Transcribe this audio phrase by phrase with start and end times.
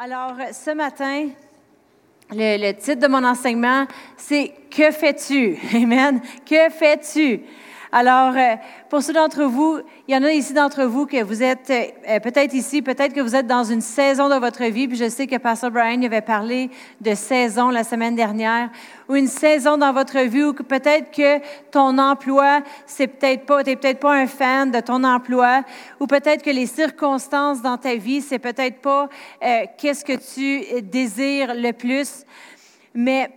[0.00, 1.30] Alors, ce matin,
[2.30, 3.84] le, titre de mon enseignement,
[4.16, 5.58] c'est Que fais-tu?
[5.74, 6.20] Amen.
[6.48, 7.40] Que fais-tu?
[7.90, 8.56] Alors, euh,
[8.90, 12.20] pour ceux d'entre vous, il y en a ici d'entre vous que vous êtes euh,
[12.20, 15.26] peut-être ici, peut-être que vous êtes dans une saison de votre vie, puis je sais
[15.26, 16.68] que Pastor Brian avait parlé
[17.00, 18.68] de saison la semaine dernière,
[19.08, 21.38] ou une saison dans votre vie où peut-être que
[21.70, 25.62] ton emploi, c'est peut-être pas, t'es peut-être pas un fan de ton emploi,
[25.98, 29.08] ou peut-être que les circonstances dans ta vie, c'est peut-être pas
[29.42, 32.24] euh, qu'est-ce que tu désires le plus,
[32.92, 33.30] mais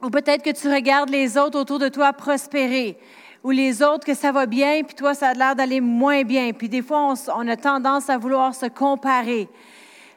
[0.00, 2.96] ou peut-être que tu regardes les autres autour de toi prospérer
[3.42, 6.52] ou les autres que ça va bien, puis toi, ça a l'air d'aller moins bien.
[6.52, 9.48] Puis des fois, on, a tendance à vouloir se comparer.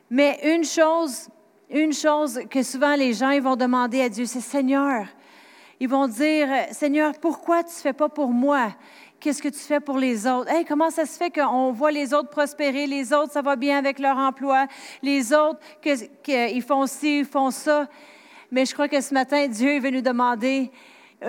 [0.10, 1.30] Mais une chose,
[1.70, 5.06] une chose que souvent les gens ils vont demander à Dieu, c'est Seigneur.
[5.80, 8.74] Ils vont dire, Seigneur, pourquoi tu ne fais pas pour moi?
[9.20, 10.50] Qu'est-ce que tu fais pour les autres?
[10.52, 13.78] Hey, comment ça se fait qu'on voit les autres prospérer, les autres, ça va bien
[13.78, 14.68] avec leur emploi,
[15.02, 17.88] les autres, qu'ils font ci, ils font ça?
[18.52, 20.72] Mais je crois que ce matin, Dieu veut nous demander,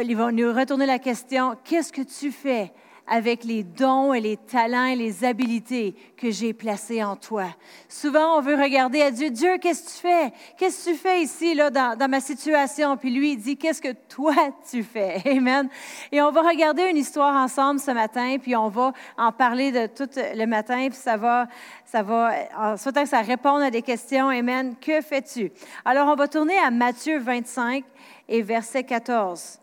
[0.03, 2.73] ils vont nous retourner la question, qu'est-ce que tu fais
[3.07, 7.47] avec les dons et les talents et les habiletés que j'ai placés en toi?
[7.89, 10.33] Souvent, on veut regarder à Dieu, Dieu, qu'est-ce que tu fais?
[10.57, 12.97] Qu'est-ce que tu fais ici, là, dans, dans ma situation?
[12.97, 14.35] Puis lui, il dit, qu'est-ce que toi,
[14.71, 15.23] tu fais?
[15.27, 15.69] Amen.
[16.11, 19.87] Et on va regarder une histoire ensemble ce matin, puis on va en parler de
[19.87, 21.47] tout le matin, puis ça va,
[21.85, 24.29] ça va, en souhaitant que ça réponde à des questions.
[24.29, 24.75] Amen.
[24.81, 25.53] Que fais-tu?
[25.85, 27.85] Alors, on va tourner à Matthieu 25
[28.29, 29.61] et verset 14.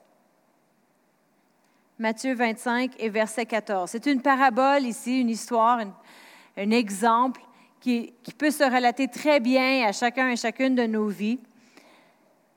[2.02, 3.88] Matthieu 25 et verset 14.
[3.92, 5.82] C'est une parabole ici, une histoire,
[6.58, 7.40] un, exemple
[7.80, 11.38] qui, peut se relater très bien à chacun et chacune de nos vies.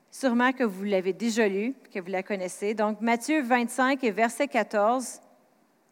[0.09, 2.73] Sûrement que vous l'avez déjà lu, que vous la connaissez.
[2.73, 5.21] Donc, Matthieu 25 et verset 14,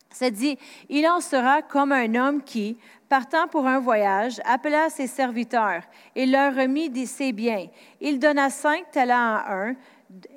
[0.10, 0.58] ça dit,
[0.90, 2.76] Il en sera comme un homme qui,
[3.08, 5.84] partant pour un voyage, appela ses serviteurs
[6.16, 7.68] et leur remit ses biens.
[8.02, 9.76] Il donna cinq talents à un,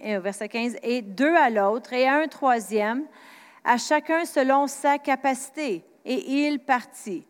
[0.02, 3.04] verset 15, et deux à l'autre, et à un troisième,
[3.64, 7.26] à chacun selon sa capacité, et il partit.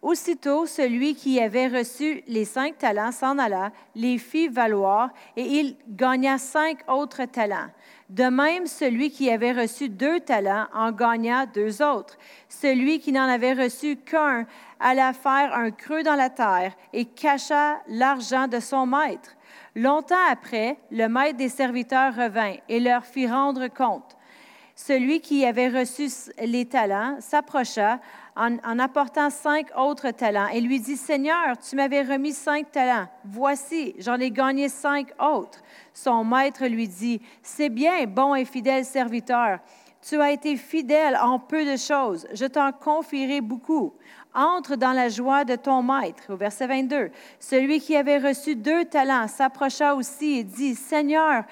[0.00, 5.76] Aussitôt, celui qui avait reçu les cinq talents s'en alla, les fit valoir, et il
[5.88, 7.68] gagna cinq autres talents.
[8.08, 12.16] De même, celui qui avait reçu deux talents en gagna deux autres.
[12.48, 14.46] Celui qui n'en avait reçu qu'un
[14.78, 19.36] alla faire un creux dans la terre et cacha l'argent de son maître.
[19.78, 24.16] Longtemps après, le maître des serviteurs revint et leur fit rendre compte.
[24.74, 26.08] Celui qui avait reçu
[26.44, 28.00] les talents s'approcha
[28.34, 33.06] en, apportant cinq autres talents et lui dit, Seigneur, tu m'avais remis cinq talents.
[33.24, 35.62] Voici, j'en ai gagné cinq autres.
[35.94, 39.60] Son maître lui dit, C'est bien, bon et fidèle serviteur.
[40.08, 42.26] Tu as été fidèle en peu de choses.
[42.32, 43.92] Je t'en confierai beaucoup
[44.34, 46.32] entre dans la joie de ton maître.
[46.32, 51.44] Au verset 22, celui qui avait reçu deux talents s'approcha aussi et dit, Seigneur,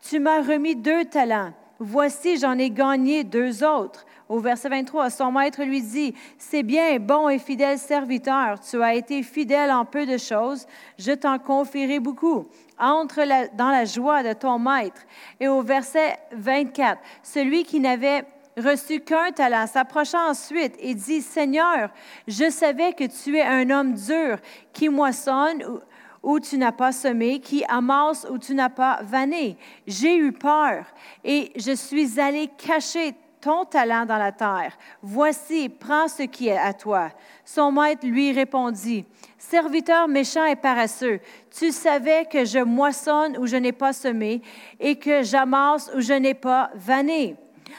[0.00, 1.52] tu m'as remis deux talents.
[1.78, 4.04] Voici, j'en ai gagné deux autres.
[4.30, 8.94] Au verset 23, son maître lui dit, C'est bien, bon et fidèle serviteur, tu as
[8.94, 12.46] été fidèle en peu de choses, je t'en confierai beaucoup.
[12.78, 13.26] Entre
[13.56, 15.02] dans la joie de ton maître.
[15.40, 18.24] Et au verset 24, celui qui n'avait
[18.56, 21.90] reçu qu'un talent, s'approcha ensuite et dit, Seigneur,
[22.28, 24.38] je savais que tu es un homme dur
[24.72, 25.80] qui moissonne
[26.22, 29.56] où tu n'as pas semé, qui amasse où tu n'as pas vanné.
[29.88, 30.84] J'ai eu peur
[31.24, 34.76] et je suis allé cacher ton talent dans la terre.
[35.02, 37.10] Voici, prends ce qui est à toi.
[37.44, 39.04] Son maître lui répondit,
[39.38, 41.20] Serviteur méchant et paresseux,
[41.50, 44.42] tu savais que je moissonne où je n'ai pas semé
[44.78, 47.36] et que j'amasse où je n'ai pas vanné.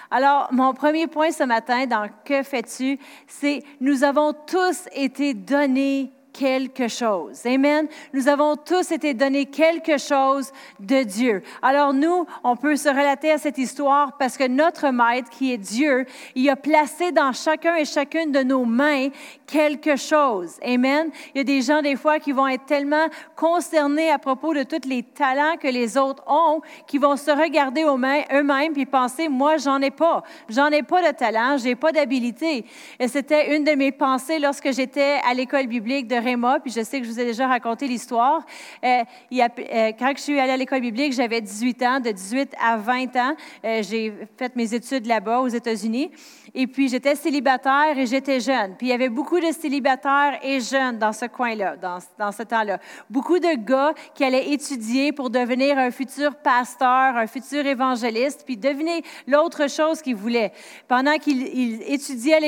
[0.09, 2.97] Alors, mon premier point ce matin dans Que fais-tu,
[3.28, 7.45] c'est nous avons tous été donnés quelque chose.
[7.45, 7.87] Amen.
[8.13, 11.43] Nous avons tous été donnés quelque chose de Dieu.
[11.61, 15.57] Alors nous, on peut se relater à cette histoire parce que notre Maître, qui est
[15.57, 16.05] Dieu,
[16.35, 19.09] il a placé dans chacun et chacune de nos mains
[19.47, 20.57] quelque chose.
[20.63, 21.09] Amen.
[21.33, 24.63] Il y a des gens des fois qui vont être tellement concernés à propos de
[24.63, 29.57] tous les talents que les autres ont, qui vont se regarder eux-mêmes puis penser, moi,
[29.57, 30.23] j'en ai pas.
[30.49, 32.66] J'en ai pas de talent, j'ai pas d'habilité.
[32.99, 36.82] Et c'était une de mes pensées lorsque j'étais à l'école biblique de Réma, puis je
[36.84, 38.46] sais que je vous ai déjà raconté l'histoire.
[38.84, 39.03] Euh,
[39.34, 43.16] euh, quand je suis allée à l'école biblique, j'avais 18 ans, de 18 à 20
[43.16, 43.35] ans.
[43.66, 46.12] Euh, j'ai fait mes études là-bas aux États-Unis.
[46.53, 48.76] Et puis, j'étais célibataire et j'étais jeune.
[48.78, 52.44] Puis, il y avait beaucoup de célibataires et jeunes dans ce coin-là, dans, dans ce
[52.44, 52.79] temps-là.
[53.09, 58.44] Beaucoup de gars qui allaient étudier pour devenir un futur pasteur, un futur évangéliste.
[58.46, 60.52] Puis, devinez l'autre chose qu'ils voulaient.
[60.88, 62.40] Pendant qu'ils étudiaient à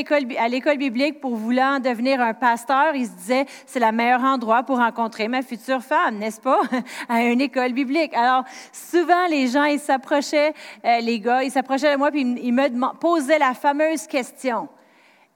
[0.47, 4.77] l'école, biblique pour vouloir devenir un pasteur, ils se disaient, c'est le meilleur endroit pour
[4.77, 6.61] rencontrer ma future femme, n'est-ce pas?
[7.09, 8.13] à une école biblique.
[8.13, 10.53] Alors, souvent, les gens, ils s'approchaient,
[10.85, 14.69] euh, les gars, ils s'approchaient de moi, puis ils me posaient la fameuse question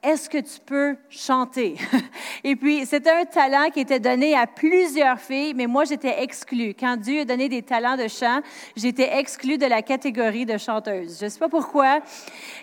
[0.03, 1.75] est-ce que tu peux chanter?
[2.44, 6.75] Et puis, c'était un talent qui était donné à plusieurs filles, mais moi, j'étais exclue.
[6.79, 8.41] Quand Dieu a donné des talents de chant,
[8.75, 11.17] j'étais exclue de la catégorie de chanteuse.
[11.19, 11.99] Je ne sais pas pourquoi,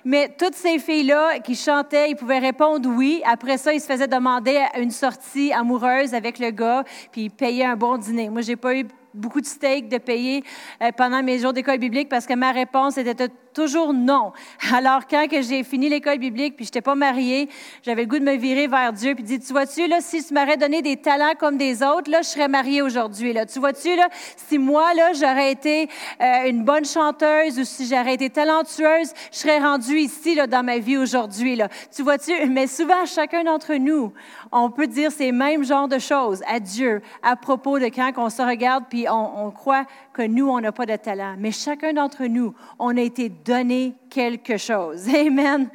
[0.04, 3.20] mais toutes ces filles-là qui chantaient, ils pouvaient répondre oui.
[3.24, 7.64] Après ça, ils se faisaient demander une sortie amoureuse avec le gars, puis ils payaient
[7.64, 8.30] un bon dîner.
[8.30, 10.42] Moi, j'ai pas eu beaucoup de steak de payer
[10.82, 14.32] euh, pendant mes jours d'école biblique parce que ma réponse était toujours non.
[14.72, 17.48] Alors, quand j'ai fini l'école biblique, puis je n'étais pas mariée,
[17.82, 20.34] j'avais le goût de me virer vers Dieu, puis dit, tu vois-tu, là, si tu
[20.34, 23.46] m'aurais donné des talents comme des autres, là, je serais mariée aujourd'hui, là.
[23.46, 25.88] Tu vois-tu, là, si moi, là, j'aurais été
[26.20, 30.64] euh, une bonne chanteuse ou si j'aurais été talentueuse, je serais rendue ici, là, dans
[30.64, 31.68] ma vie aujourd'hui, là.
[31.94, 34.12] Tu vois-tu, mais souvent, chacun d'entre nous,
[34.52, 38.30] on peut dire ces mêmes genres de choses à Dieu à propos de quand on
[38.30, 41.34] se regarde, puis on, on croit que nous, on n'a pas de talent.
[41.38, 45.08] Mais chacun d'entre nous, on a été donner quelque chose.
[45.14, 45.68] Amen.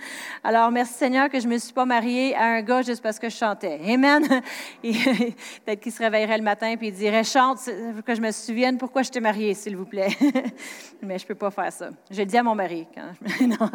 [0.43, 3.19] Alors, merci Seigneur que je ne me suis pas mariée à un gars juste parce
[3.19, 3.79] que je chantais.
[3.87, 4.23] Amen.
[4.81, 7.59] Peut-être qu'il se réveillerait le matin et il dirait Chante,
[8.05, 10.09] que je me souvienne pourquoi je t'ai mariée, s'il vous plaît.
[11.01, 11.89] Mais je ne peux pas faire ça.
[12.09, 12.87] Je le dis à mon mari.
[12.93, 13.69] Quand non,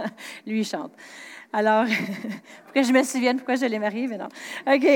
[0.47, 0.93] lui, il chante.
[1.53, 1.87] Alors,
[2.65, 4.29] pour que je me souvienne pourquoi je l'ai marié, mais non.
[4.67, 4.87] OK.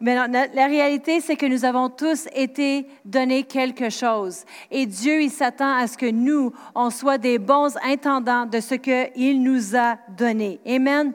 [0.00, 4.44] Mais la réalité, c'est que nous avons tous été donnés quelque chose.
[4.70, 8.76] Et Dieu, il s'attend à ce que nous, on soit des bons intendants de ce
[8.76, 10.58] qu'il nous a donné.
[10.66, 11.12] Amen.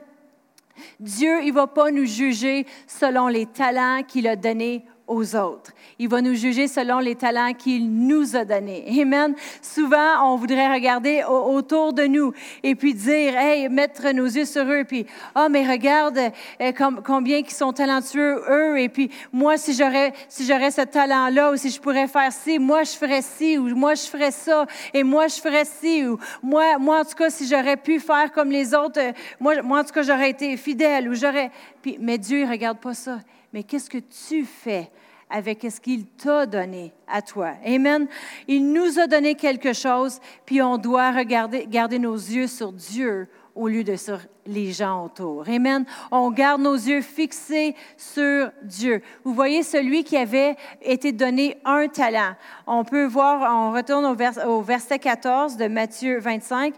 [1.00, 5.72] Dieu, il ne va pas nous juger selon les talents qu'il a donnés aux autres.
[6.00, 8.86] Il va nous juger selon les talents qu'il nous a donnés.
[9.02, 9.36] Amen.
[9.62, 14.64] Souvent, on voudrait regarder autour de nous et puis dire, hey, mettre nos yeux sur
[14.64, 15.06] eux, puis,
[15.36, 16.20] oh, mais regarde
[16.62, 16.72] euh,
[17.04, 21.58] combien ils sont talentueux, eux, et puis moi, si j'aurais, si j'aurais ce talent-là, ou
[21.58, 25.04] si je pourrais faire ci, moi, je ferais ci, ou moi, je ferais ça, et
[25.04, 28.50] moi, je ferais ci, ou moi, moi en tout cas, si j'aurais pu faire comme
[28.50, 31.52] les autres, euh, moi, moi en tout cas, j'aurais été fidèle, ou j'aurais...
[32.00, 33.20] Mais Dieu, il regarde pas ça
[33.56, 34.92] mais qu'est-ce que tu fais
[35.30, 37.54] avec ce qu'il t'a donné à toi?
[37.66, 38.06] Amen.
[38.50, 43.30] Il nous a donné quelque chose, puis on doit regarder, garder nos yeux sur Dieu
[43.56, 45.48] au lieu de sur les gens autour.
[45.48, 45.86] Amen.
[46.12, 49.02] On garde nos yeux fixés sur Dieu.
[49.24, 52.36] Vous voyez celui qui avait été donné un talent.
[52.68, 56.74] On peut voir, on retourne au, au verset 14 de Matthieu 25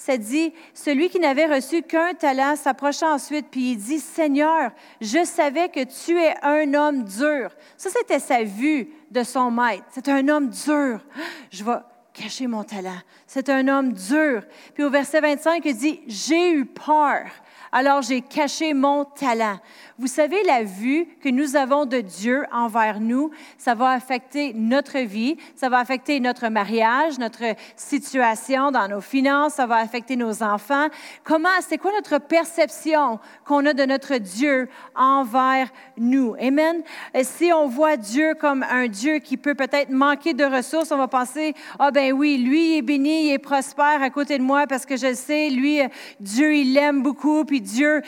[0.00, 5.24] ça dit, celui qui n'avait reçu qu'un talent s'approcha ensuite, puis il dit, Seigneur, je
[5.24, 7.50] savais que tu es un homme dur.
[7.76, 9.84] Ça, c'était sa vue de son maître.
[9.90, 11.00] C'est un homme dur.
[11.50, 11.78] Je vais
[12.12, 13.00] cacher mon talent.
[13.26, 14.42] C'est un homme dur.
[14.74, 17.26] Puis au verset 25, il dit, j'ai eu peur
[17.72, 19.58] alors j'ai caché mon talent.
[19.98, 24.98] Vous savez, la vue que nous avons de Dieu envers nous, ça va affecter notre
[24.98, 30.42] vie, ça va affecter notre mariage, notre situation dans nos finances, ça va affecter nos
[30.42, 30.86] enfants.
[31.24, 36.36] Comment, c'est quoi notre perception qu'on a de notre Dieu envers nous?
[36.40, 36.82] Amen.
[37.22, 41.08] Si on voit Dieu comme un Dieu qui peut peut-être manquer de ressources, on va
[41.08, 44.86] penser, ah ben oui, lui est béni, il est prospère à côté de moi parce
[44.86, 45.80] que je sais, lui,
[46.20, 48.02] Dieu, il l'aime beaucoup, puis Dieu,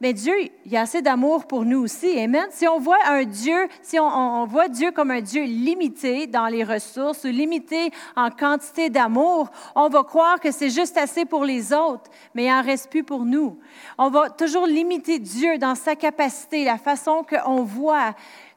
[0.00, 0.34] mais Dieu,
[0.66, 2.18] il y a assez d'amour pour nous aussi.
[2.18, 2.46] Amen.
[2.50, 6.64] Si on voit un Dieu, si on, voit Dieu comme un Dieu limité dans les
[6.64, 11.72] ressources ou limité en quantité d'amour, on va croire que c'est juste assez pour les
[11.72, 13.58] autres, mais il n'en reste plus pour nous.
[13.96, 18.14] On va toujours limiter Dieu dans sa capacité, la façon qu'on voit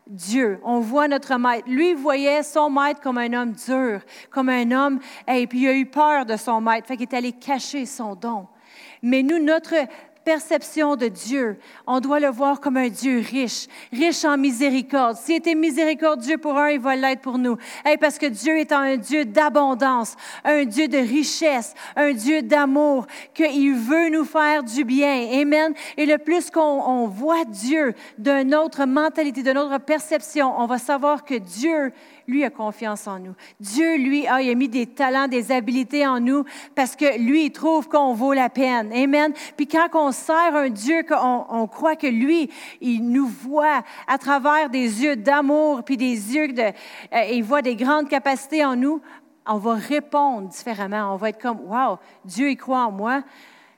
[0.07, 0.59] Dieu.
[0.63, 1.69] On voit notre maître.
[1.69, 5.73] Lui voyait son maître comme un homme dur, comme un homme, et puis il a
[5.73, 8.47] eu peur de son maître, fait qu'il est allé cacher son don.
[9.01, 9.75] Mais nous, notre
[10.27, 15.15] perception de Dieu, on doit le voir comme un Dieu riche, riche en miséricorde.
[15.15, 17.55] S'il était miséricordieux pour un, il va l'être pour nous.
[18.01, 23.73] parce que Dieu est un Dieu d'abondance, un Dieu de richesse, un Dieu d'amour, qu'il
[23.73, 25.29] veut nous faire du bien.
[25.31, 25.73] Amen.
[25.95, 31.23] Et le plus qu'on voit Dieu d'une autre mentalité, d'une autre perception, on va savoir
[31.23, 31.93] que Dieu
[32.27, 33.33] lui a confiance en nous.
[33.59, 36.43] Dieu, lui, a, mis des talents, des habiletés en nous
[36.75, 38.91] parce que lui, il trouve qu'on vaut la peine.
[38.91, 39.33] Amen.
[39.55, 42.49] Puis quand on sert un Dieu, qu'on on croit que lui,
[42.81, 46.61] il nous voit à travers des yeux d'amour, puis des yeux de...
[46.61, 49.01] Euh, il voit des grandes capacités en nous,
[49.45, 51.13] on va répondre différemment.
[51.13, 53.23] On va être comme, wow, Dieu, il croit en moi.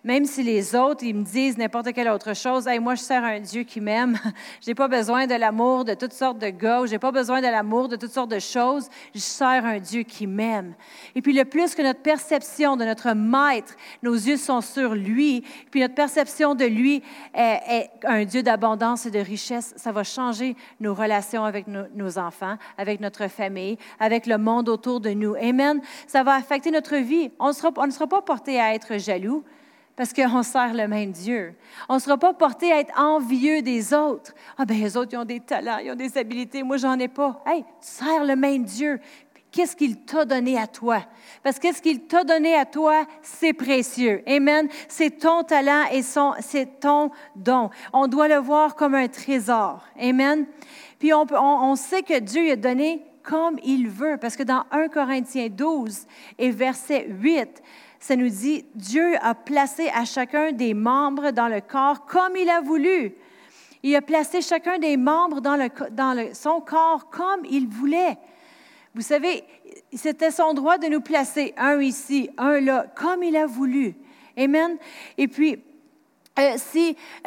[0.03, 3.21] Même si les autres, ils me disent n'importe quelle autre chose, hey, moi, je sers
[3.21, 4.17] un Dieu qui m'aime.
[4.61, 7.41] Je n'ai pas besoin de l'amour de toutes sortes de gars, je n'ai pas besoin
[7.41, 8.87] de l'amour de toutes sortes de choses.
[9.13, 10.73] Je sers un Dieu qui m'aime.
[11.15, 15.43] Et puis, le plus que notre perception de notre maître, nos yeux sont sur lui,
[15.71, 17.03] puis notre perception de lui
[17.33, 22.57] est, un Dieu d'abondance et de richesse, ça va changer nos relations avec nos, enfants,
[22.77, 25.35] avec notre famille, avec le monde autour de nous.
[25.35, 25.81] Amen.
[26.07, 27.31] Ça va affecter notre vie.
[27.39, 29.43] On, sera, on ne sera pas porté à être jaloux
[29.99, 31.53] parce qu'on sert le même Dieu.
[31.89, 34.33] On ne sera pas porté à être envieux des autres.
[34.57, 37.09] Ah ben les autres, ils ont des talents, ils ont des habiletés, moi, j'en ai
[37.09, 37.43] pas.
[37.45, 39.01] Hey, tu sers le même Dieu.
[39.51, 41.03] Qu'est-ce qu'il t'a donné à toi?
[41.43, 44.23] Parce que qu'est-ce qu'il t'a donné à toi, c'est précieux.
[44.25, 44.69] Amen.
[44.87, 47.69] C'est ton talent et c'est ton don.
[47.91, 49.83] On doit le voir comme un trésor.
[49.99, 50.45] Amen.
[50.97, 54.63] Puis on, on, on sait que Dieu a donné comme il veut, parce que dans
[54.71, 57.61] 1 Corinthiens 12 et verset 8,
[57.99, 62.49] ça nous dit, Dieu a placé à chacun des membres dans le corps comme il
[62.49, 63.13] a voulu.
[63.83, 68.17] Il a placé chacun des membres dans, le, dans le, son corps comme il voulait.
[68.95, 69.43] Vous savez,
[69.93, 73.95] c'était son droit de nous placer un ici, un là, comme il a voulu.
[74.37, 74.77] Amen.
[75.17, 75.61] Et puis,
[76.39, 76.57] euh,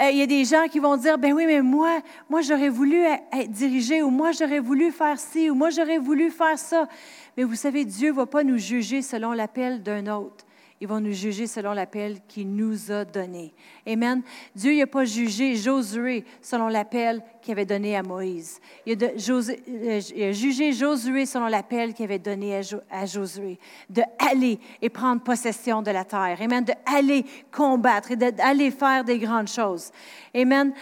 [0.00, 2.00] euh, y a des gens qui vont dire, ben oui, mais moi,
[2.30, 6.30] moi j'aurais voulu être dirigé, ou moi j'aurais voulu faire ci, ou moi j'aurais voulu
[6.30, 6.88] faire ça.
[7.36, 10.46] Mais vous savez, Dieu ne va pas nous juger selon l'appel d'un autre
[10.82, 13.54] ils vont nous juger selon l'appel qu'il nous a donné.
[13.86, 14.20] Amen.
[14.52, 18.58] Dieu n'a pas jugé Josué selon l'appel qu'il avait donné à Moïse.
[18.84, 22.60] Il a, euh, jugé Josué selon l'appel qu'il avait donné
[22.90, 26.36] à, Josué, de aller et prendre possession de la terre.
[26.40, 26.64] Amen.
[26.64, 29.92] De aller combattre et d'aller faire des grandes choses.
[30.34, 30.72] Amen.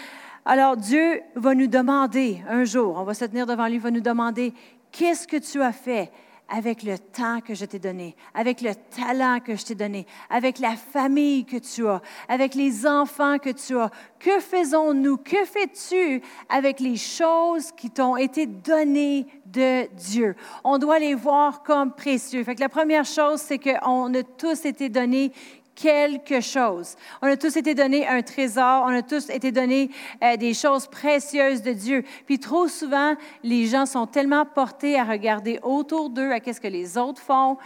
[0.46, 3.90] Alors Dieu va nous demander un jour, on va se tenir devant lui, il va
[3.90, 4.54] nous demander,
[4.90, 6.10] qu'est-ce que tu as fait
[6.50, 10.58] avec le temps que je t'ai donné, avec le talent que je t'ai donné, avec
[10.58, 13.90] la famille que tu as, avec les enfants que tu as.
[14.18, 15.16] Que faisons-nous?
[15.18, 20.34] Que fais-tu avec les choses qui t'ont été données de Dieu?
[20.64, 22.44] On doit les voir comme précieux.
[22.44, 25.32] Fait que la première chose, c'est qu'on a tous été donnés
[25.80, 26.96] quelque chose.
[27.22, 29.90] On a tous été donnés un trésor, on a tous été donnés
[30.22, 32.04] euh, des choses précieuses de Dieu.
[32.26, 36.68] Puis trop souvent, les gens sont tellement portés à regarder autour d'eux, à qu'est-ce que
[36.68, 37.56] les autres font,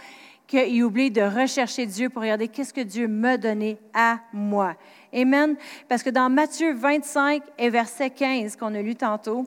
[0.47, 4.75] qu'ils oublient de rechercher Dieu pour regarder qu'est-ce que Dieu m'a donné à moi.
[5.13, 5.55] Amen.
[5.89, 9.45] Parce que dans Matthieu 25 et verset 15 qu'on a lu tantôt,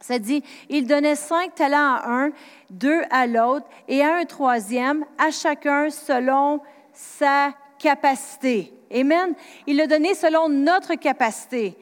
[0.00, 2.30] ça dit, il donnait cinq talents à un,
[2.70, 6.60] deux à l'autre et à un troisième, à chacun selon
[6.92, 8.72] sa capacité.
[8.90, 9.34] Amen.
[9.66, 11.76] Il l'a donné selon notre capacité.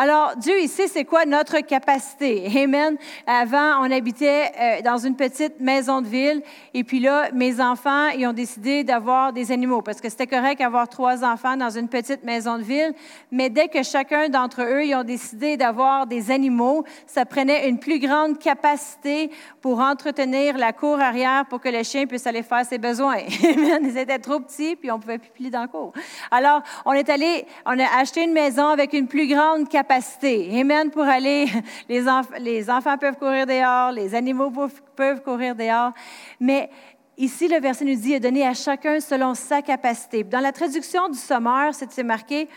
[0.00, 2.48] Alors, Dieu ici, c'est quoi notre capacité?
[2.62, 2.96] Amen.
[3.26, 6.40] Avant, on habitait euh, dans une petite maison de ville,
[6.72, 10.60] et puis là, mes enfants, ils ont décidé d'avoir des animaux, parce que c'était correct
[10.60, 12.94] d'avoir trois enfants dans une petite maison de ville,
[13.32, 17.80] mais dès que chacun d'entre eux, ils ont décidé d'avoir des animaux, ça prenait une
[17.80, 22.64] plus grande capacité pour entretenir la cour arrière pour que le chien puisse aller faire
[22.64, 23.16] ses besoins.
[23.42, 23.80] Amen.
[23.82, 25.92] Ils étaient trop petits, puis on pouvait pipi dans la cour.
[26.30, 30.90] Alors, on est allé, on a acheté une maison avec une plus grande capacité Amen.
[30.90, 31.46] Pour aller,
[31.88, 34.52] les, enfants peuvent courir dehors, les animaux
[34.94, 35.92] peuvent courir dehors.
[36.38, 36.70] Mais
[37.16, 40.24] ici, le verset nous dit, est donné à chacun selon sa capacité.
[40.24, 42.48] Dans la traduction du sommaire, c'est marqué,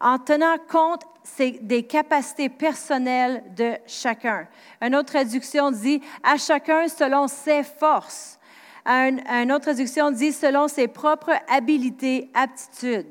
[0.00, 1.02] en tenant compte
[1.60, 4.46] des capacités personnelles de chacun.
[4.80, 8.38] Une autre traduction dit, à chacun selon ses forces.
[8.86, 13.06] une autre traduction dit, selon ses propres habilités, aptitudes.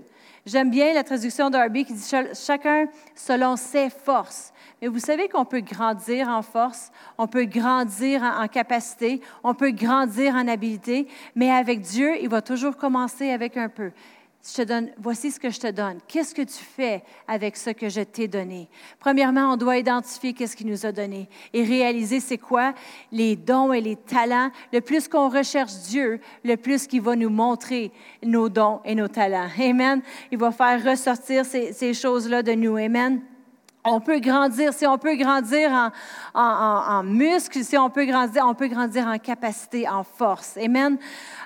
[0.47, 4.53] J'aime bien la traduction d'Arby qui dit chacun selon ses forces.
[4.81, 9.71] Mais vous savez qu'on peut grandir en force, on peut grandir en, capacité, on peut
[9.71, 13.91] grandir en habileté, mais avec Dieu, il va toujours commencer avec un peu
[14.97, 15.99] voici ce que je te donne.
[16.07, 18.69] Qu'est-ce que tu fais avec ce que je t'ai donné?
[18.99, 22.73] Premièrement, on doit identifier qu'est-ce qu'il nous a donné et réaliser c'est quoi
[23.11, 24.51] les dons et les talents.
[24.73, 27.91] Le plus qu'on recherche Dieu, le plus qu'il va nous montrer
[28.23, 29.49] nos dons et nos talents.
[29.59, 30.01] Amen.
[30.31, 32.77] Il va faire ressortir ces, ces choses-là de nous.
[32.77, 33.21] Amen.
[33.89, 35.71] On peut grandir, si on peut grandir
[36.33, 40.57] en, en, muscles, si on peut grandir, on peut grandir en capacité, en force.
[40.57, 40.97] Amen.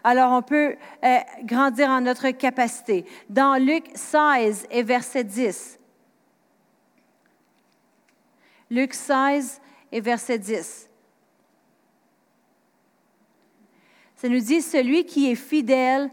[0.04, 3.06] Alors, on peut euh, grandir en notre capacité.
[3.30, 5.80] Dans Luc 16 et verset 10.
[8.72, 10.90] Luc 16 et verset 10.
[14.16, 16.10] Ça nous dit, celui qui est fidèle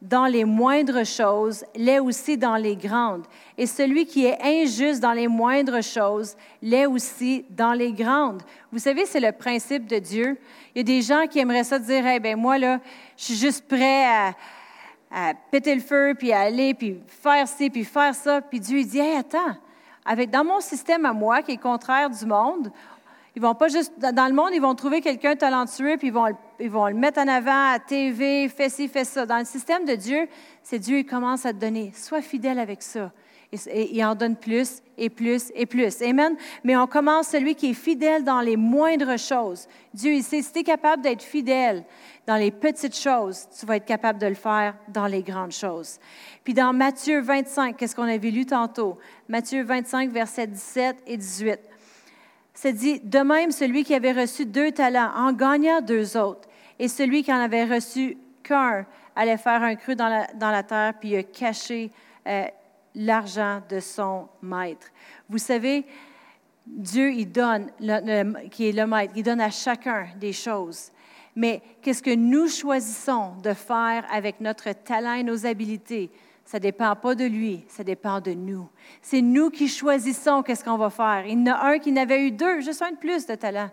[0.00, 3.26] dans les moindres choses l'est aussi dans les grandes.
[3.56, 8.42] Et celui qui est injuste dans les moindres choses l'est aussi dans les grandes.
[8.70, 10.38] Vous savez, c'est le principe de Dieu.
[10.74, 12.78] Il y a des gens qui aimeraient ça dire, eh bien, moi, là,
[13.16, 14.34] je suis juste prêt à,
[15.10, 18.40] à péter le feu, puis à aller, puis faire ci, puis faire ça.
[18.40, 19.56] Puis Dieu, il dit, hey, attends,
[20.04, 22.70] avec, dans mon système à moi, qui est contraire du monde,
[23.34, 26.28] ils vont pas juste, dans le monde, ils vont trouver quelqu'un talentueux, puis ils vont,
[26.60, 29.26] ils vont le mettre en avant à TV, fais ci, fais ça.
[29.26, 30.28] Dans le système de Dieu,
[30.62, 31.92] c'est Dieu, il commence à te donner.
[31.94, 33.12] Sois fidèle avec ça.
[33.52, 36.02] Et, il en donne plus et plus et plus.
[36.02, 36.36] Amen.
[36.64, 39.66] Mais on commence celui qui est fidèle dans les moindres choses.
[39.94, 41.84] Dieu, il sait, si tu es capable d'être fidèle
[42.26, 45.98] dans les petites choses, tu vas être capable de le faire dans les grandes choses.
[46.44, 48.98] Puis dans Matthieu 25, qu'est-ce qu'on avait lu tantôt?
[49.28, 51.60] Matthieu 25, versets 17 et 18.
[52.52, 56.47] C'est dit, de même, celui qui avait reçu deux talents en gagna deux autres.
[56.78, 60.62] Et celui qui en avait reçu qu'un allait faire un creux dans la, dans la
[60.62, 61.90] terre, puis il a caché
[62.26, 62.44] euh,
[62.94, 64.88] l'argent de son maître.
[65.28, 65.84] Vous savez,
[66.66, 67.70] Dieu, il donne,
[68.50, 70.90] qui est le maître, il donne à chacun des choses.
[71.34, 76.10] Mais qu'est-ce que nous choisissons de faire avec notre talent et nos habiletés?
[76.44, 78.68] Ça ne dépend pas de lui, ça dépend de nous.
[79.02, 81.24] C'est nous qui choisissons qu'est-ce qu'on va faire.
[81.26, 83.70] Il y en a un qui n'avait eu deux, juste un de plus de talent.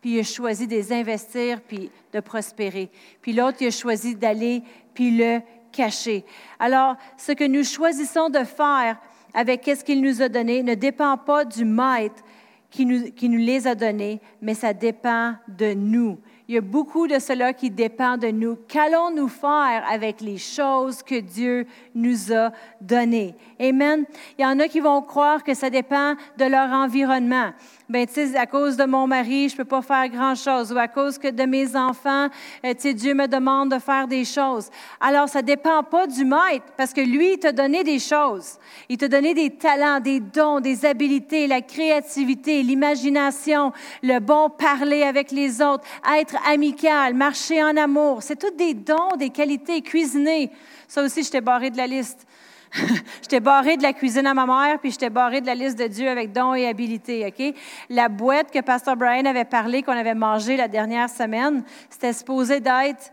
[0.00, 2.90] Puis il a choisi de les investir, puis de prospérer.
[3.20, 4.62] Puis l'autre, il a choisi d'aller,
[4.94, 5.40] puis le
[5.72, 6.24] caché.
[6.58, 8.98] Alors, ce que nous choisissons de faire
[9.34, 12.22] avec ce qu'il nous a donné ne dépend pas du maître
[12.70, 16.18] qui nous, qui nous les a donnés, mais ça dépend de nous.
[16.50, 18.56] Il y a beaucoup de cela qui dépend de nous.
[18.68, 23.34] Qu'allons-nous faire avec les choses que Dieu nous a données?
[23.60, 24.06] Amen.
[24.38, 27.52] Il y en a qui vont croire que ça dépend de leur environnement
[27.88, 30.88] ben tu sais, à cause de mon mari, je peux pas faire grand-chose, ou à
[30.88, 32.28] cause que de mes enfants,
[32.64, 34.68] euh, tu sais, Dieu me demande de faire des choses.
[35.00, 38.58] Alors, ça dépend pas du maître, parce que lui, il t'a donné des choses.
[38.90, 45.02] Il t'a donné des talents, des dons, des habiletés, la créativité, l'imagination, le bon parler
[45.02, 45.84] avec les autres,
[46.18, 48.22] être amical, marcher en amour.
[48.22, 50.50] C'est tous des dons, des qualités, cuisiner.
[50.86, 52.26] Ça aussi, je t'ai barré de la liste.
[53.22, 55.86] j'étais barré de la cuisine à ma mère, puis j'étais barré de la liste de
[55.86, 57.54] Dieu avec dons et habilités, OK?
[57.88, 62.60] La boîte que Pasteur Brian avait parlé, qu'on avait mangé la dernière semaine, c'était supposé
[62.60, 63.12] d'être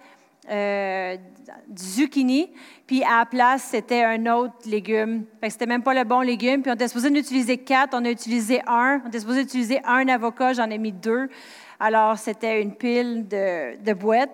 [0.49, 1.15] euh,
[1.67, 2.49] du zucchini,
[2.85, 5.25] puis à la place, c'était un autre légume.
[5.39, 7.95] Fait que c'était même pas le bon légume, puis on était supposé en utiliser quatre,
[7.95, 9.01] on a utilisé un.
[9.05, 11.29] On était supposé utiliser un avocat, j'en ai mis deux.
[11.79, 14.31] Alors, c'était une pile de, boîtes.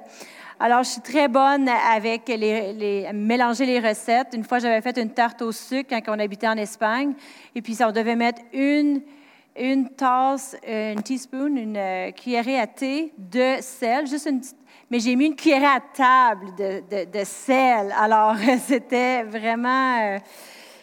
[0.60, 4.30] Alors, je suis très bonne avec les, mélanger les recettes.
[4.34, 7.14] Une fois, j'avais fait une tarte au sucre quand on habitait en Espagne.
[7.56, 9.02] Et puis, on devait mettre une,
[9.58, 14.42] une tasse, une teaspoon, une euh, cuillerée à thé de sel, juste une
[14.92, 17.96] mais j'ai mis une cuillerée à table de, sel.
[17.98, 18.36] Alors,
[18.68, 20.20] c'était vraiment, euh,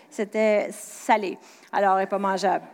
[0.09, 1.37] c'était salé.
[1.71, 2.64] Alors, pas mangeable.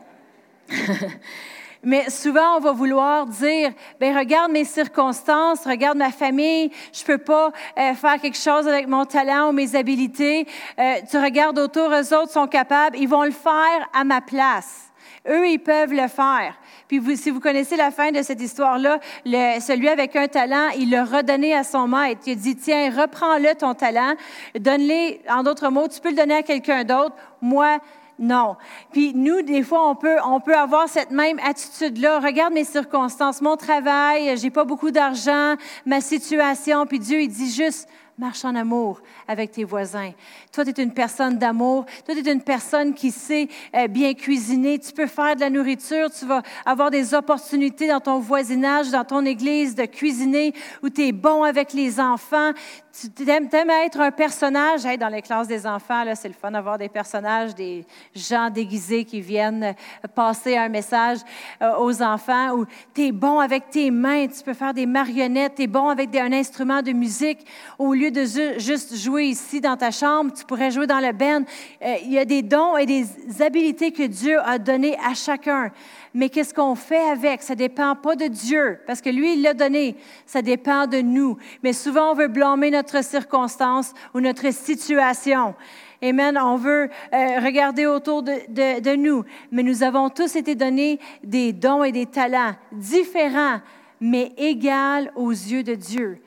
[1.84, 7.18] Mais souvent, on va vouloir dire, ben regarde mes circonstances, regarde ma famille, je peux
[7.18, 10.46] pas euh, faire quelque chose avec mon talent ou mes habiletés.
[10.78, 14.90] Euh, tu regardes autour, eux autres sont capables, ils vont le faire à ma place.
[15.26, 16.54] Eux, ils peuvent le faire.
[16.86, 20.90] Puis vous, si vous connaissez la fin de cette histoire-là, celui avec un talent, il
[20.90, 22.20] l'a redonné à son maître.
[22.26, 24.14] Il a dit, tiens, reprends-le ton talent,
[24.58, 27.14] donne-le, en d'autres mots, tu peux le donner à quelqu'un d'autre.
[27.40, 27.78] Moi,
[28.18, 28.56] non.
[28.92, 32.20] Puis nous, des fois, on peut, on peut avoir cette même attitude-là.
[32.20, 36.86] Regarde mes circonstances, mon travail, j'ai pas beaucoup d'argent, ma situation.
[36.86, 40.12] Puis Dieu, il dit juste, marche en amour avec tes voisins.
[40.52, 41.86] Toi, tu es une personne d'amour.
[42.04, 44.78] Toi, tu es une personne qui sait euh, bien cuisiner.
[44.78, 46.10] Tu peux faire de la nourriture.
[46.10, 51.08] Tu vas avoir des opportunités dans ton voisinage, dans ton église de cuisiner, où tu
[51.08, 52.52] es bon avec les enfants.
[52.96, 54.84] Tu aimes, être un personnage.
[54.84, 59.20] dans les classes des enfants, c'est le fun d'avoir des personnages, des gens déguisés qui
[59.20, 59.74] viennent
[60.14, 61.18] passer un message
[61.60, 62.52] euh, aux enfants.
[62.52, 64.28] Ou tu es bon avec tes mains.
[64.28, 65.56] Tu peux faire des marionnettes.
[65.56, 67.44] Tu es bon avec un instrument de musique.
[67.80, 68.24] Au lieu de
[68.58, 71.42] juste jouer ici dans ta chambre, tu pourrais jouer dans le band.
[71.82, 73.06] Euh, il y a des dons et des
[73.40, 75.72] habilités que Dieu a données à chacun.
[76.16, 77.42] Mais qu'est-ce qu'on fait avec?
[77.42, 79.96] Ça dépend pas de Dieu, parce que lui, il l'a donné.
[80.26, 81.36] Ça dépend de nous.
[81.64, 85.56] Mais souvent, on veut blâmer notre circonstance ou notre situation.
[86.00, 86.38] Amen.
[86.40, 89.24] On veut euh, regarder autour de, de, de, nous.
[89.50, 93.60] Mais nous avons tous été donnés des dons et des talents différents,
[94.00, 96.20] mais égaux aux yeux de Dieu.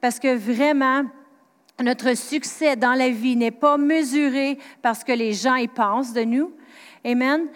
[0.00, 1.04] Parce que vraiment,
[1.80, 6.24] notre succès dans la vie n'est pas mesuré parce que les gens y pensent de
[6.24, 6.50] nous.
[7.04, 7.46] Amen.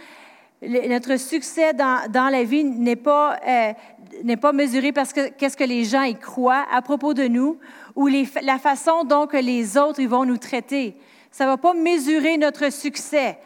[0.62, 5.84] Notre succès dans, la vie n'est pas, euh, pas mesuré parce que qu'est-ce que les
[5.84, 7.58] gens y croient à propos de nous
[7.96, 10.96] ou la façon dont que les autres vont nous traiter.
[11.30, 13.38] Ça ne va pas mesurer notre succès.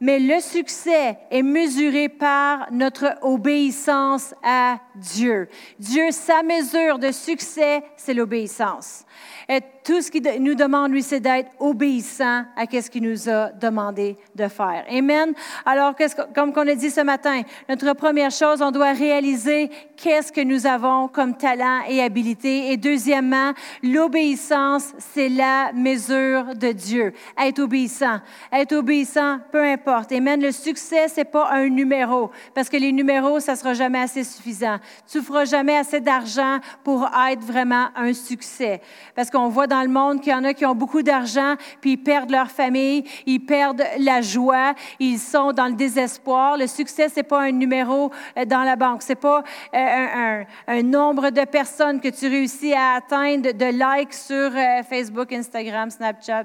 [0.00, 5.48] Mais le succès est mesuré par notre obéissance à Dieu.
[5.78, 9.04] Dieu, sa mesure de succès, c'est l'obéissance.
[9.48, 13.50] Et tout ce qu'il nous demande, lui, c'est d'être obéissant à ce qu'il nous a
[13.50, 14.84] demandé de faire.
[14.88, 15.32] Amen.
[15.66, 15.94] Alors,
[16.34, 20.66] comme on a dit ce matin, notre première chose, on doit réaliser qu'est-ce que nous
[20.66, 22.70] avons comme talent et habilité.
[22.70, 27.12] Et deuxièmement, l'obéissance, c'est la mesure de Dieu.
[27.38, 28.20] Être obéissant.
[28.52, 30.12] Être obéissant, peu importe.
[30.12, 30.40] Amen.
[30.40, 34.78] Le succès, c'est pas un numéro, parce que les numéros, ça sera jamais assez suffisant.
[35.10, 38.80] Tu feras jamais assez d'argent pour être vraiment un succès.
[39.14, 41.92] Parce qu'on voit dans le monde qu'il y en a qui ont beaucoup d'argent, puis
[41.92, 46.56] ils perdent leur famille, ils perdent la joie, ils sont dans le désespoir.
[46.56, 49.42] Le succès, c'est pas un numéro euh, dans la banque, c'est pas
[49.74, 55.32] euh, un, nombre de personnes que tu réussis à atteindre de likes sur euh, Facebook,
[55.32, 56.44] Instagram, Snapchat,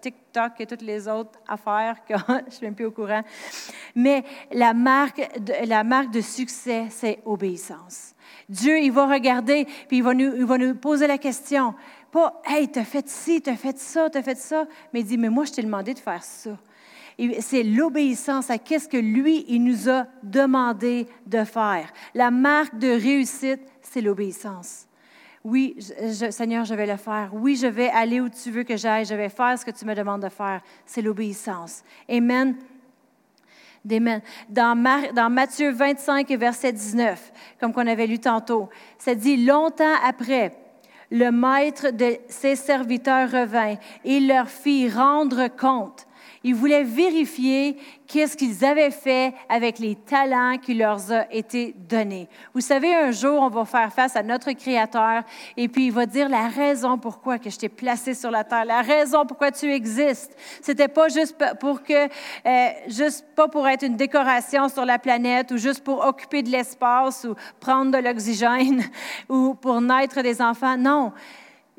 [0.00, 2.14] TikTok et toutes les autres affaires que
[2.48, 3.22] je suis même plus au courant.
[3.94, 5.20] Mais la marque
[5.66, 8.14] la marque de succès, c'est obéissance.
[8.48, 11.74] Dieu, il va regarder, puis il va nous, il va nous poser la question.
[12.10, 15.28] Pas, hey, t'as fait ci, t'as fait ça, t'as fait ça, mais il dit, mais
[15.28, 16.56] moi, je t'ai demandé de faire ça.
[17.40, 21.92] C'est l'obéissance à qu'est-ce que lui, il nous a demandé de faire.
[22.14, 24.86] La marque de réussite, c'est l'obéissance.
[25.42, 25.76] Oui,
[26.30, 27.30] Seigneur, je vais le faire.
[27.32, 29.06] Oui, je vais aller où tu veux que j'aille.
[29.06, 30.60] Je vais faire ce que tu me demandes de faire.
[30.84, 31.82] C'est l'obéissance.
[32.08, 32.56] Amen.
[33.82, 34.20] Dans,
[35.14, 40.52] dans, Matthieu 25 verset 19, comme qu'on avait lu tantôt, ça dit, longtemps après,
[41.10, 46.06] le maître de ses serviteurs revint et leur fit rendre compte
[46.42, 47.76] ils voulaient vérifier
[48.06, 52.28] qu'est-ce qu'ils avaient fait avec les talents qui leur ont été donnés.
[52.54, 55.22] Vous savez, un jour, on va faire face à notre Créateur
[55.56, 58.64] et puis il va dire la raison pourquoi que je t'ai placé sur la terre,
[58.64, 60.34] la raison pourquoi tu existes.
[60.62, 65.50] C'était pas juste pour que, euh, juste pas pour être une décoration sur la planète
[65.52, 68.82] ou juste pour occuper de l'espace ou prendre de l'oxygène
[69.28, 70.76] ou pour naître des enfants.
[70.76, 71.12] Non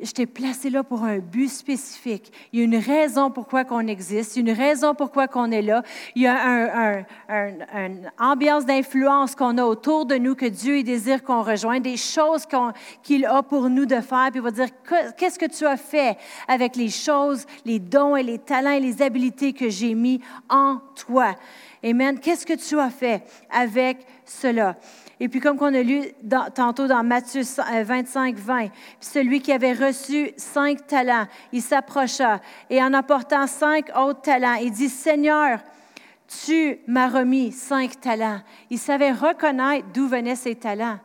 [0.02, 2.32] je t'ai placé là pour un but spécifique.
[2.52, 5.84] Il y a une raison pourquoi qu'on existe, une raison pourquoi qu'on est là.
[6.16, 11.42] Il y a une ambiance d'influence qu'on a autour de nous que Dieu désire qu'on
[11.42, 12.46] rejoigne, des choses
[13.04, 14.30] qu'il a pour nous de faire.
[14.32, 14.70] Puis il va dire,
[15.18, 19.02] qu'est-ce que tu as fait avec les choses, les dons et les talents et les
[19.02, 21.36] habiletés que j'ai mis en toi?
[21.84, 22.20] Amen.
[22.20, 24.78] Qu'est-ce que tu as fait avec cela?
[25.20, 26.04] Et puis, comme on a lu
[26.54, 32.40] tantôt dans Matthieu 25, 20, puis celui qui avait reçu cinq talents, il s'approcha
[32.70, 35.60] et en apportant cinq autres talents, il dit, Seigneur,
[36.46, 38.42] tu m'as remis cinq talents.
[38.70, 41.00] Il savait reconnaître d'où venaient ses talents.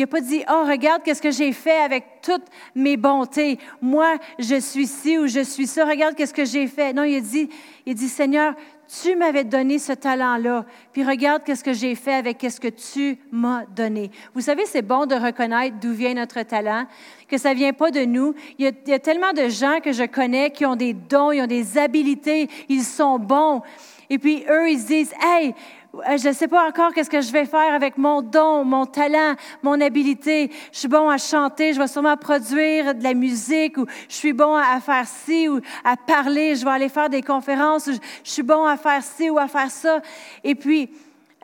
[0.00, 3.58] Il n'a pas dit, oh, regarde qu'est-ce que j'ai fait avec toutes mes bontés.
[3.82, 5.84] Moi, je suis ci ou je suis ça.
[5.84, 6.94] Regarde qu'est-ce que j'ai fait.
[6.94, 7.50] Non, il a dit,
[7.84, 8.54] il dit, Seigneur,
[9.02, 13.18] tu m'avais donné ce talent-là, puis regarde qu'est-ce que j'ai fait avec ce que tu
[13.30, 14.10] m'as donné.
[14.32, 16.86] Vous savez, c'est bon de reconnaître d'où vient notre talent,
[17.28, 18.34] que ça vient pas de nous.
[18.58, 20.94] Il y, a, il y a tellement de gens que je connais qui ont des
[20.94, 23.60] dons, ils ont des habilités, ils sont bons.
[24.08, 25.54] Et puis eux, ils se disent, hey,
[25.92, 29.34] je ne sais pas encore qu'est-ce que je vais faire avec mon don, mon talent,
[29.62, 30.50] mon habilité.
[30.72, 34.32] Je suis bon à chanter, je vais sûrement produire de la musique, ou je suis
[34.32, 38.42] bon à faire ci, ou à parler, je vais aller faire des conférences, je, suis
[38.42, 40.00] bon à faire ci ou à faire ça.
[40.44, 40.90] Et puis,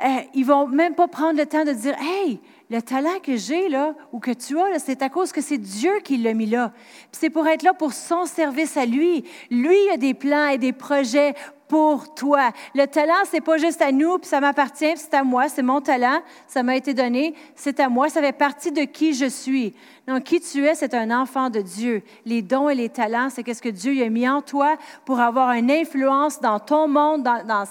[0.04, 3.68] euh, ils vont même pas prendre le temps de dire, hey, le talent que j'ai
[3.68, 6.72] là, ou que tu as, c'est à cause que c'est Dieu qui l'a mis là.
[7.12, 9.24] C'est pour être là pour son service à lui.
[9.50, 11.34] Lui a des plans et des projets
[11.68, 12.50] pour toi.
[12.74, 15.80] Le talent, c'est pas juste à nous, puis ça m'appartient, c'est à moi, c'est mon
[15.80, 19.74] talent, ça m'a été donné, c'est à moi, ça fait partie de qui je suis.
[20.06, 22.02] Donc, qui tu es, c'est un enfant de Dieu.
[22.24, 25.50] Les dons et les talents, c'est qu'est-ce que Dieu a mis en toi pour avoir
[25.52, 27.64] une influence dans ton monde, dans,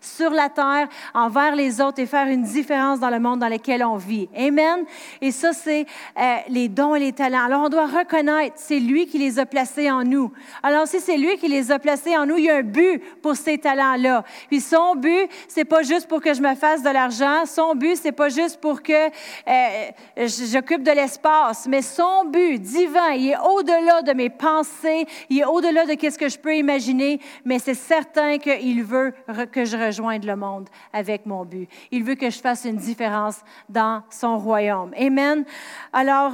[0.00, 3.84] sur la terre, envers les autres et faire une différence dans le monde dans lequel
[3.84, 4.30] on vit.
[4.34, 4.84] Amen.
[5.20, 5.84] Et ça, c'est
[6.18, 7.44] euh, les dons et les talents.
[7.44, 10.32] Alors, on doit reconnaître, c'est lui qui les a placés en nous.
[10.62, 13.02] Alors, si c'est lui qui les a placés en nous, il y a un but
[13.20, 14.24] pour ces talents-là.
[14.48, 17.44] Puis son but, c'est pas juste pour que je me fasse de l'argent.
[17.46, 23.10] Son but, c'est pas juste pour que euh, j'occupe de l'espace, mais son but divin,
[23.12, 27.20] il est au-delà de mes pensées, il est au-delà de ce que je peux imaginer,
[27.44, 29.12] mais c'est certain qu'il veut
[29.52, 31.68] que je rejoigne le monde avec mon but.
[31.90, 34.92] Il veut que je fasse une différence dans son royaume.
[34.98, 35.44] Amen.
[35.92, 36.32] Alors,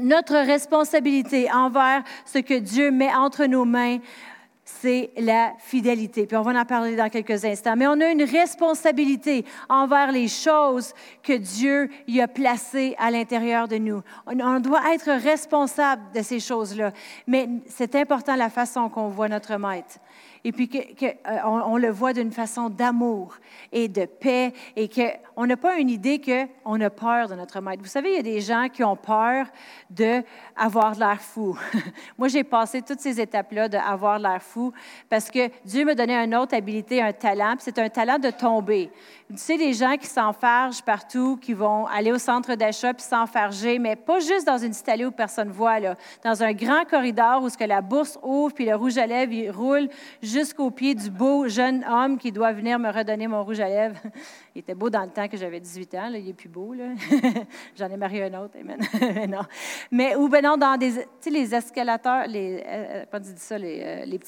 [0.00, 3.98] notre responsabilité envers ce que Dieu met entre nos mains,
[4.80, 6.26] c'est la fidélité.
[6.26, 7.74] Puis on va en parler dans quelques instants.
[7.76, 13.66] Mais on a une responsabilité envers les choses que Dieu y a placées à l'intérieur
[13.66, 14.02] de nous.
[14.26, 16.92] On, doit être responsable de ces choses-là.
[17.26, 19.98] Mais c'est important la façon qu'on voit notre maître
[20.44, 23.36] et puis qu'on euh, on le voit d'une façon d'amour
[23.72, 24.88] et de paix et
[25.38, 27.80] qu'on n'a pas une idée qu'on a peur de notre maître.
[27.80, 29.46] Vous savez, il y a des gens qui ont peur
[29.88, 31.56] d'avoir l'air fou.
[32.18, 34.72] Moi, j'ai passé toutes ces étapes-là d'avoir l'air fou
[35.08, 38.30] parce que Dieu m'a donné une autre habilité, un talent, puis c'est un talent de
[38.30, 38.90] tomber.
[39.30, 43.78] Tu sais, des gens qui s'enfargent partout, qui vont aller au centre d'achat puis s'enfarger,
[43.78, 45.94] mais pas juste dans une petite allée où personne ne voit, là.
[46.24, 49.32] dans un grand corridor où ce que la bourse ouvre puis le rouge à lèvres
[49.32, 49.88] il roule
[50.20, 54.00] jusqu'au pied du beau jeune homme qui doit venir me redonner mon rouge à lèvres.
[54.58, 56.74] Il était beau dans le temps que j'avais 18 ans, il est plus beau.
[57.76, 58.80] J'en ai marié un autre, amen.
[59.30, 59.42] non.
[59.92, 63.56] Mais ou ben non, dans des, tu sais, les escalateurs, les, euh, pas dit ça,
[63.56, 64.18] les, euh, les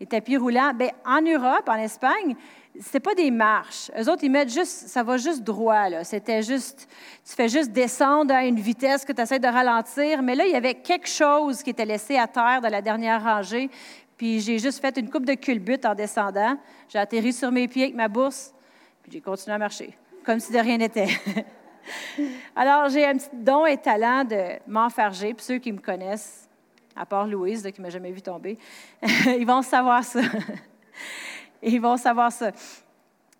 [0.00, 0.72] les tapis roulants.
[0.72, 2.34] Bien, en Europe, en Espagne,
[2.80, 3.90] c'est pas des marches.
[3.98, 6.02] Eux autres, ils mettent juste, ça va juste droit.
[6.02, 6.88] C'était juste,
[7.22, 10.22] tu fais juste descendre à une vitesse que tu essaies de ralentir.
[10.22, 13.22] Mais là, il y avait quelque chose qui était laissé à terre de la dernière
[13.22, 13.68] rangée.
[14.16, 16.56] Puis j'ai juste fait une coupe de culbute en descendant.
[16.88, 18.54] J'ai atterri sur mes pieds avec ma bourse.
[19.10, 21.08] J'ai continué à marcher, comme si de rien n'était.
[22.54, 25.34] Alors, j'ai un petit don et talent de m'enfarger.
[25.34, 26.48] Puis ceux qui me connaissent,
[26.94, 28.56] à part Louise, qui ne m'a jamais vu tomber,
[29.02, 30.20] ils vont savoir ça.
[31.62, 32.52] Ils vont savoir ça.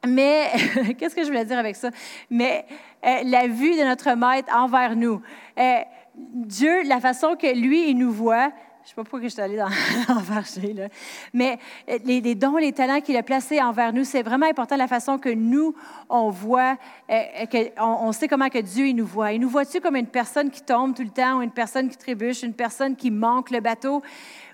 [0.06, 0.50] Mais,
[0.98, 1.90] qu'est-ce que je voulais dire avec ça?
[2.28, 2.66] Mais
[3.06, 5.22] euh, la vue de notre maître envers nous.
[5.56, 5.78] Euh,
[6.14, 8.52] Dieu, la façon que lui, il nous voit,
[8.90, 9.68] sais pas pourquoi je suis allée dans
[10.08, 10.88] l'enverger, là.
[11.32, 14.88] Mais euh, les, dons, les talents qu'il a placés envers nous, c'est vraiment important la
[14.88, 15.74] façon que nous,
[16.08, 16.76] on voit,
[17.08, 19.32] que, on, sait comment que Dieu, il nous voit.
[19.32, 21.96] Il nous voit-tu comme une personne qui tombe tout le temps ou une personne qui
[21.96, 24.02] trébuche, une personne qui manque le bateau?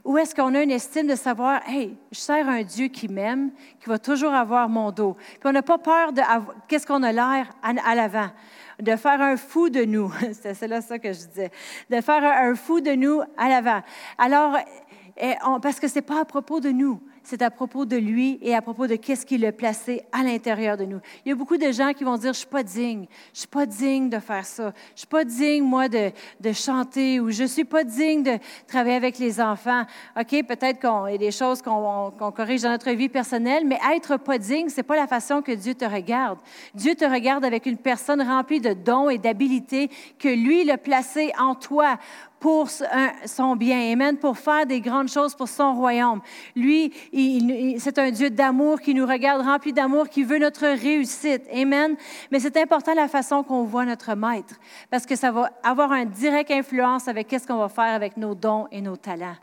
[0.07, 3.51] Ou est-ce qu'on a une estime de savoir, hey, je sers un Dieu qui m'aime,
[3.81, 5.15] qui va toujours avoir mon dos.
[5.15, 6.23] Puis on n'a pas peur de
[6.69, 8.29] qu'est-ce qu'on a l'air à, l'avant,
[8.81, 10.13] de faire un fou de nous.
[10.33, 11.51] C'est là ça que je disais,
[11.91, 13.83] de faire un, fou de nous à l'avant.
[14.17, 14.57] Alors,
[15.17, 18.55] eh, parce que c'est pas à propos de nous c'est à propos de lui et
[18.55, 21.01] à propos de qu'est-ce qu'il a placé à l'intérieur de nous.
[21.25, 23.49] Il y a beaucoup de gens qui vont dire, je suis pas digne, je suis
[23.49, 27.43] pas digne de faire ça, je suis pas digne, moi, de, de chanter ou je
[27.43, 29.83] suis pas digne de travailler avec les enfants.
[30.17, 34.19] OK, peut-être qu'il y a des choses qu'on corrige dans notre vie personnelle, mais être
[34.19, 36.39] pas digne, c'est pas la façon que Dieu te regarde.
[36.75, 40.79] Dieu te regarde avec une personne remplie de dons et d'habilités que lui, il a
[40.79, 41.99] placé en toi
[42.41, 43.93] pour son bien.
[43.93, 44.17] Amen.
[44.17, 46.21] Pour faire des grandes choses pour son royaume.
[46.55, 46.93] Lui,
[47.79, 51.43] c'est un Dieu d'amour qui nous regarde rempli d'amour, qui veut notre réussite.
[51.53, 51.97] Amen.
[52.31, 54.55] Mais c'est important la façon qu'on voit notre maître
[54.91, 58.35] parce que ça va avoir une directe influence avec qu'est-ce qu'on va faire avec nos
[58.35, 59.37] dons et nos talents.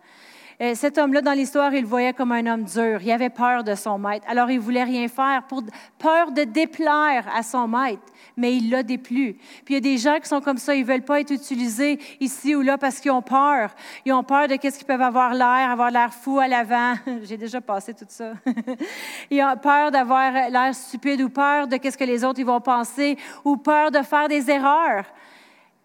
[0.62, 3.00] Euh, cet homme-là, dans l'histoire, il le voyait comme un homme dur.
[3.02, 4.26] Il avait peur de son maître.
[4.30, 5.64] Alors, il voulait rien faire pour
[5.98, 8.04] peur de déplaire à son maître,
[8.38, 9.34] mais il l'a déplu.
[9.66, 12.00] Puis il y a des gens qui sont comme ça, ils veulent pas être utilisés
[12.20, 13.74] ici ou là parce qu'ils ont peur.
[14.06, 16.96] Ils ont peur de qu'est-ce qu'ils peuvent avoir l'air, avoir l'air fou à l'avant.
[17.24, 18.34] J'ai déjà passé tout ça.
[19.32, 22.62] ils ont peur d'avoir l'air stupide ou peur de qu'est-ce que les autres ils vont
[22.62, 25.06] penser ou peur de faire des erreurs.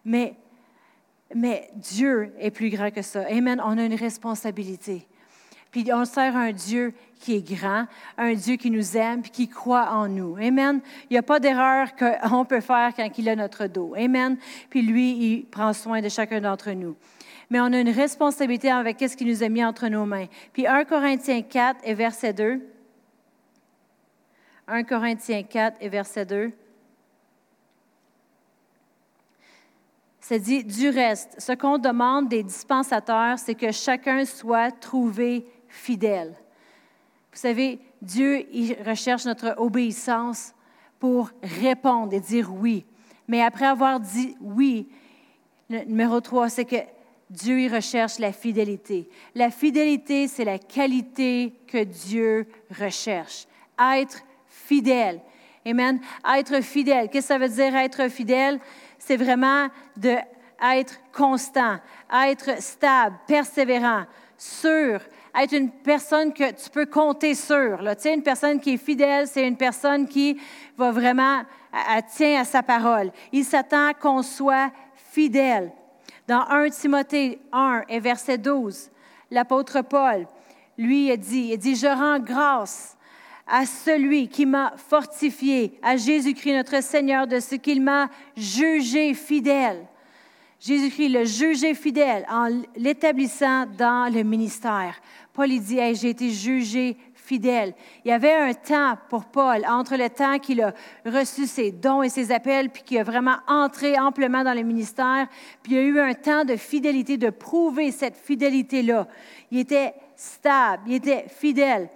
[0.03, 0.35] Mais
[1.35, 3.23] mais Dieu est plus grand que ça.
[3.29, 3.61] Amen.
[3.63, 5.07] On a une responsabilité.
[5.71, 7.85] Puis on sert un Dieu qui est grand,
[8.17, 10.35] un Dieu qui nous aime, qui croit en nous.
[10.37, 10.81] Amen.
[11.09, 13.93] Il n'y a pas d'erreur qu'on peut faire quand il a notre dos.
[13.95, 14.37] Amen.
[14.69, 16.95] Puis lui, il prend soin de chacun d'entre nous.
[17.49, 20.27] Mais on a une responsabilité avec ce qu'il nous a mis entre nos mains.
[20.53, 22.61] Puis 1 Corinthiens 4 et verset 2.
[24.67, 26.51] 1 Corinthiens 4 et verset 2.
[30.21, 36.35] C'est dit, du reste, ce qu'on demande des dispensateurs, c'est que chacun soit trouvé fidèle.
[37.31, 40.53] Vous savez, Dieu, il recherche notre obéissance
[40.99, 42.85] pour répondre et dire oui.
[43.27, 44.89] Mais après avoir dit oui,
[45.69, 46.77] le numéro trois, c'est que
[47.29, 49.07] Dieu, il recherche la fidélité.
[49.35, 52.47] La fidélité, c'est la qualité que Dieu
[52.79, 53.45] recherche.
[53.79, 55.21] Être fidèle.
[55.65, 56.01] Amen.
[56.27, 57.09] Être fidèle.
[57.09, 58.59] Qu'est-ce que ça veut dire être fidèle?
[58.99, 61.77] c'est vraiment d'être constant,
[62.13, 64.03] être stable, persévérant,
[64.37, 64.99] sûr,
[65.35, 67.79] être une personne que tu peux compter sur.
[67.79, 70.39] Tu sais, une personne qui est fidèle, c'est une personne qui
[70.77, 71.43] va vraiment,
[72.15, 73.11] tient à sa parole.
[73.31, 75.71] Il s'attend qu'on soit fidèle.
[76.27, 78.89] Dans 1 Timothée 1 et verset 12,
[79.31, 80.27] l'apôtre Paul,
[80.77, 82.95] lui, dit, il dit, je rends grâce
[83.45, 89.87] à celui qui m'a fortifié, à Jésus-Christ notre Seigneur, de ce qu'il m'a jugé fidèle.
[90.59, 94.99] Jésus-Christ le jugé fidèle en l'établissant dans le ministère.
[95.33, 97.73] Paul il dit, j'ai été jugé fidèle.
[98.03, 100.73] Il y avait un temps pour Paul, entre le temps qu'il a
[101.05, 105.27] reçu ses dons et ses appels, puis qu'il a vraiment entré amplement dans le ministère,
[105.63, 109.07] puis il y a eu un temps de fidélité, de prouver cette fidélité-là.
[109.51, 111.87] Il était stable, il était fidèle.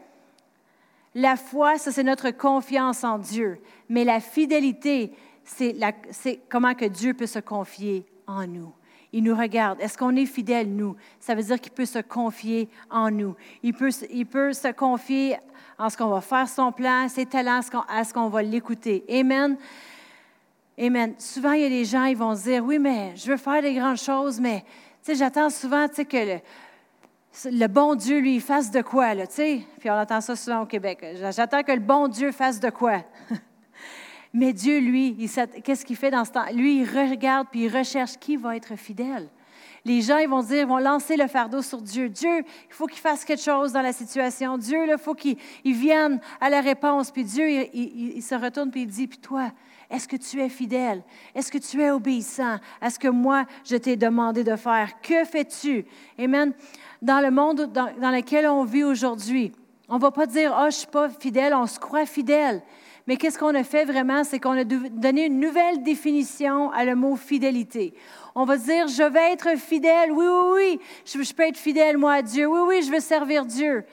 [1.15, 3.59] La foi, ça c'est notre confiance en Dieu.
[3.89, 5.11] Mais la fidélité,
[5.43, 8.73] c'est comment que Dieu peut se confier en nous.
[9.11, 9.79] Il nous regarde.
[9.79, 10.95] Est-ce qu'on est fidèle, nous?
[11.19, 13.35] Ça veut dire qu'il peut se confier en nous.
[13.61, 15.37] Il peut, il peut se confier
[15.77, 19.03] en ce qu'on va faire son plan, ses talents, à ce qu'on va l'écouter.
[19.09, 19.55] Amen.
[20.79, 21.13] Amen.
[21.19, 23.75] Souvent, il y a des gens, ils vont dire, oui, mais je veux faire des
[23.75, 24.65] grandes choses, mais
[25.07, 26.39] j'attends souvent que le,
[27.51, 29.61] le bon Dieu lui fasse de quoi, là, tu sais?
[29.79, 31.05] Puis on entend ça souvent au Québec.
[31.31, 33.03] J'attends que le bon Dieu fasse de quoi?
[34.33, 35.29] Mais Dieu, lui,
[35.63, 36.45] qu'est-ce qu'il fait dans ce temps?
[36.53, 39.29] Lui, il regarde puis il recherche qui va être fidèle.
[39.85, 42.07] Les gens, ils vont dire, vont lancer le fardeau sur Dieu.
[42.09, 44.57] Dieu, il faut qu'il fasse quelque chose dans la situation.
[44.57, 47.11] Dieu, il faut qu'il vienne à la réponse.
[47.11, 49.51] Puis Dieu, il, se retourne puis il dit, puis toi,
[49.89, 51.03] est-ce que tu es fidèle?
[51.35, 55.01] Est-ce que tu es obéissant à ce que moi, je t'ai demandé de faire?
[55.01, 55.85] Que fais-tu?
[56.17, 56.53] Amen
[57.03, 59.51] dans le monde dans, lequel on vit aujourd'hui.
[59.89, 62.63] On ne va pas dire, oh, je ne suis pas fidèle, on se croit fidèle.
[63.07, 64.23] Mais qu'est-ce qu'on a fait vraiment?
[64.23, 67.93] C'est qu'on a donné une nouvelle définition à le mot fidélité.
[68.33, 70.11] On va dire, je vais être fidèle.
[70.11, 70.79] Oui, oui, oui.
[71.05, 72.47] Je, peux être fidèle, moi, à Dieu.
[72.47, 73.83] Oui, oui, je veux servir Dieu.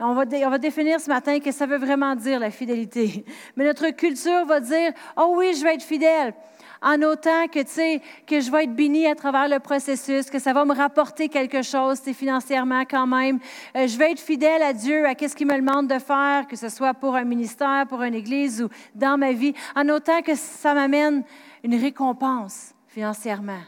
[0.00, 3.24] On va, on va, définir ce matin que ça veut vraiment dire la fidélité.
[3.56, 6.34] Mais notre culture va dire, oh oui, je vais être fidèle
[6.82, 10.38] en autant que, tu sais, que je vais être béni à travers le processus, que
[10.38, 13.38] ça va me rapporter quelque chose, c'est financièrement quand même.
[13.76, 16.56] Euh, je vais être fidèle à Dieu, à ce qu'il me demande de faire, que
[16.56, 20.34] ce soit pour un ministère, pour une église ou dans ma vie, en autant que
[20.34, 21.24] ça m'amène
[21.64, 23.60] une récompense financièrement.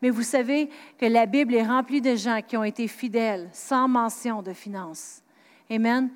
[0.00, 3.86] Mais vous savez que la Bible est remplie de gens qui ont été fidèles sans
[3.86, 5.22] mention de finances.
[5.70, 6.10] Amen.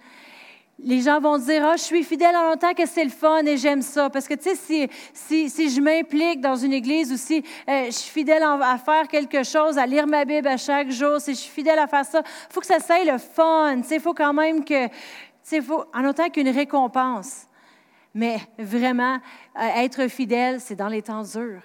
[0.79, 3.57] Les gens vont dire, ah, je suis fidèle en longtemps que c'est le fun et
[3.57, 4.11] j'aime ça.
[4.11, 7.93] Parce que, tu sais, si, si, je m'implique dans une église ou si euh, je
[7.93, 11.39] suis fidèle à faire quelque chose, à lire ma Bible à chaque jour, si je
[11.39, 13.79] suis fidèle à faire ça, il faut que ça soit le fun.
[13.81, 14.93] Tu sais, il faut quand même que, tu
[15.43, 17.47] sais, faut, en autant qu'une récompense.
[18.13, 19.19] Mais vraiment,
[19.59, 21.63] euh, être fidèle, c'est dans les temps durs.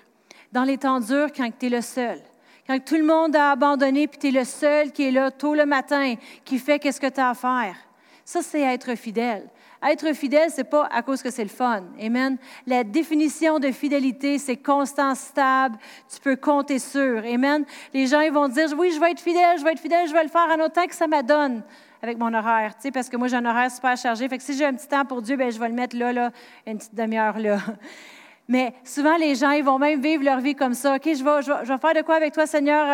[0.54, 2.20] Dans les temps durs, quand tu es le seul.
[2.66, 5.54] Quand tout le monde a abandonné, puis tu es le seul qui est là tôt
[5.54, 7.76] le matin, qui fait qu'est-ce que tu as à faire.
[8.26, 9.48] Ça, c'est être fidèle.
[9.84, 11.84] Être fidèle, ce n'est pas à cause que c'est le fun.
[12.00, 12.38] Amen.
[12.68, 15.78] La définition de fidélité, c'est constant, stable.
[16.14, 17.26] Tu peux compter sur.
[17.26, 17.66] Amen.
[17.94, 20.14] Les gens, ils vont dire, oui, je vais être fidèle, je vais être fidèle, je
[20.14, 21.64] vais le faire en autant que ça m'adonne
[22.02, 24.28] avec mon horaire, tu sais, parce que moi, j'ai un horaire super chargé.
[24.28, 26.12] Fait que si j'ai un petit temps pour Dieu, ben je vais le mettre là,
[26.12, 26.32] là,
[26.66, 27.58] une petite demi-heure là.
[28.48, 30.96] Mais souvent, les gens, ils vont même vivre leur vie comme ça.
[30.96, 32.86] OK, je vais, faire de quoi avec toi, Seigneur?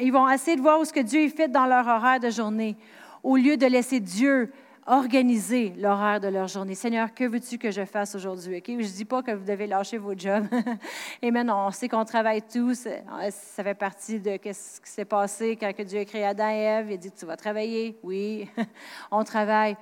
[0.00, 2.76] ils vont essayer de voir où ce que Dieu fait dans leur horaire de journée
[3.22, 4.50] au lieu de laisser Dieu
[4.86, 6.74] organiser l'horaire de leur journée.
[6.74, 8.62] Seigneur, que veux-tu que je fasse aujourd'hui?
[8.66, 10.46] Je ne dis pas que vous devez lâcher vos jobs.
[11.22, 12.88] Et maintenant, on sait qu'on travaille tous.
[13.30, 16.86] Ça fait partie de ce qui s'est passé quand Dieu a créé Adam et Ève.
[16.90, 17.96] Il a dit, tu vas travailler.
[18.02, 18.48] Oui,
[19.10, 19.76] on travaille.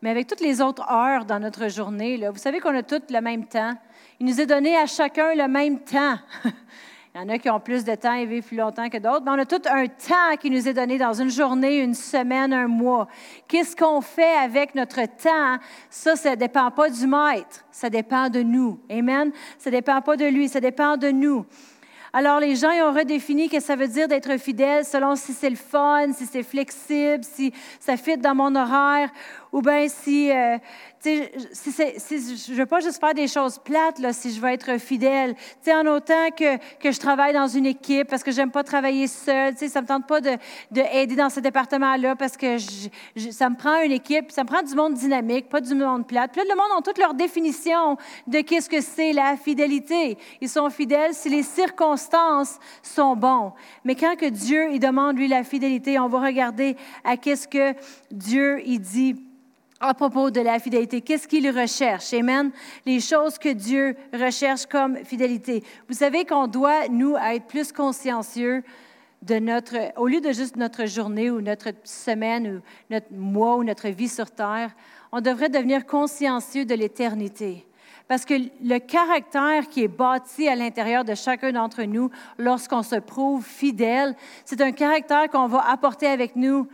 [0.00, 3.10] Mais avec toutes les autres heures dans notre journée, là, vous savez qu'on a toutes
[3.10, 3.74] le même temps.
[4.20, 6.16] Il nous est donné à chacun le même temps.
[7.16, 9.22] Il y en a qui ont plus de temps et vivent plus longtemps que d'autres,
[9.24, 12.52] mais on a tout un temps qui nous est donné dans une journée, une semaine,
[12.52, 13.08] un mois.
[13.48, 15.56] Qu'est-ce qu'on fait avec notre temps?
[15.88, 18.78] Ça, ça ne dépend pas du maître, ça dépend de nous.
[18.90, 19.32] Amen?
[19.56, 21.46] Ça ne dépend pas de lui, ça dépend de nous.
[22.12, 25.50] Alors, les gens ils ont redéfini que ça veut dire d'être fidèle selon si c'est
[25.50, 29.10] le fun, si c'est flexible, si ça fit dans mon horaire,
[29.52, 30.58] ou bien si, euh,
[31.04, 35.34] je ne veux pas juste faire des choses plates, si je veux être fidèle.
[35.68, 39.80] en autant que, je travaille dans une équipe, parce que j'aime pas travailler seule, ça
[39.80, 40.36] ne me tente pas de,
[40.70, 42.56] de dans ce département-là, parce que
[43.30, 46.32] ça me prend une équipe, ça me prend du monde dynamique, pas du monde plate.
[46.32, 50.18] Puis là, le monde a toute leur définition de qu'est-ce que c'est la fidélité.
[50.40, 53.52] Ils sont fidèles si les circonstances sont bonnes.
[53.84, 57.74] Mais quand que Dieu il demande, lui, la fidélité, on va regarder à qu'est-ce que
[58.10, 59.16] Dieu il dit
[59.80, 61.00] à propos de la fidélité.
[61.00, 62.12] Qu'est-ce qu'il recherche?
[62.14, 62.50] Amen.
[62.86, 65.62] Les choses que Dieu recherche comme fidélité.
[65.88, 68.62] Vous savez qu'on doit, nous, être plus consciencieux
[69.22, 72.60] de notre, au lieu de juste notre journée ou notre semaine ou
[72.90, 74.74] notre mois ou notre vie sur Terre,
[75.12, 77.66] on devrait devenir consciencieux de l'éternité.
[78.08, 82.96] Parce que le caractère qui est bâti à l'intérieur de chacun d'entre nous lorsqu'on se
[82.96, 86.68] prouve fidèle, c'est un caractère qu'on va apporter avec nous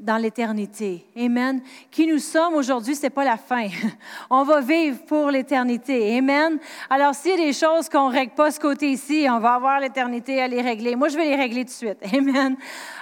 [0.00, 1.04] dans l'éternité.
[1.16, 1.60] Amen.
[1.90, 3.68] Qui nous sommes aujourd'hui, c'est pas la fin.
[4.30, 6.16] On va vivre pour l'éternité.
[6.18, 6.58] Amen.
[6.90, 9.80] Alors, s'il y a des choses qu'on règle pas ce côté ici, on va avoir
[9.80, 10.96] l'éternité à les régler.
[10.96, 11.98] Moi, je vais les régler tout de suite.
[12.12, 12.56] Amen.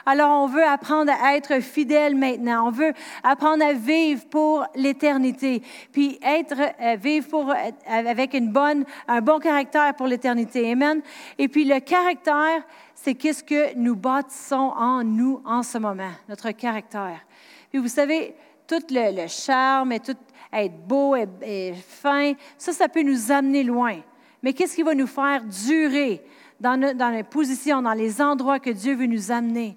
[0.07, 2.69] Alors, on veut apprendre à être fidèle maintenant.
[2.69, 5.63] On veut apprendre à vivre pour l'éternité.
[5.93, 7.55] Puis être, euh, vivre pour, euh,
[7.89, 10.73] avec une bonne, un bon caractère pour l'éternité.
[10.73, 11.01] Amen.
[11.39, 12.63] Et puis, le caractère,
[13.05, 17.21] c'est qu'est-ce que nous bâtissons en nous en ce moment, notre caractère.
[17.69, 18.35] Puis vous savez,
[18.67, 20.17] tout le, charme et tout
[20.51, 24.01] être beau et, fin, ça, ça peut nous amener loin.
[24.43, 26.25] Mais qu'est-ce qui va nous faire durer
[26.59, 29.77] dans, dans les positions, dans les endroits que Dieu veut nous amener?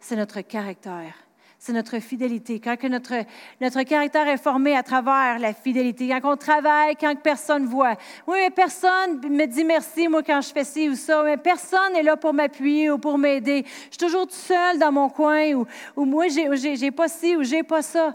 [0.00, 1.14] C'est notre caractère
[1.64, 2.60] c'est notre fidélité.
[2.60, 3.14] Quand que notre,
[3.58, 7.94] notre caractère est formé à travers la fidélité, quand on travaille, quand personne voit.
[8.26, 11.94] Oui, mais personne me dit merci, moi, quand je fais ci ou ça, mais personne
[11.94, 13.64] n'est là pour m'appuyer ou pour m'aider.
[13.64, 17.42] Je suis toujours tout seul dans mon coin ou, ou moi, j'ai pas ci ou
[17.42, 18.14] j'ai pas ça.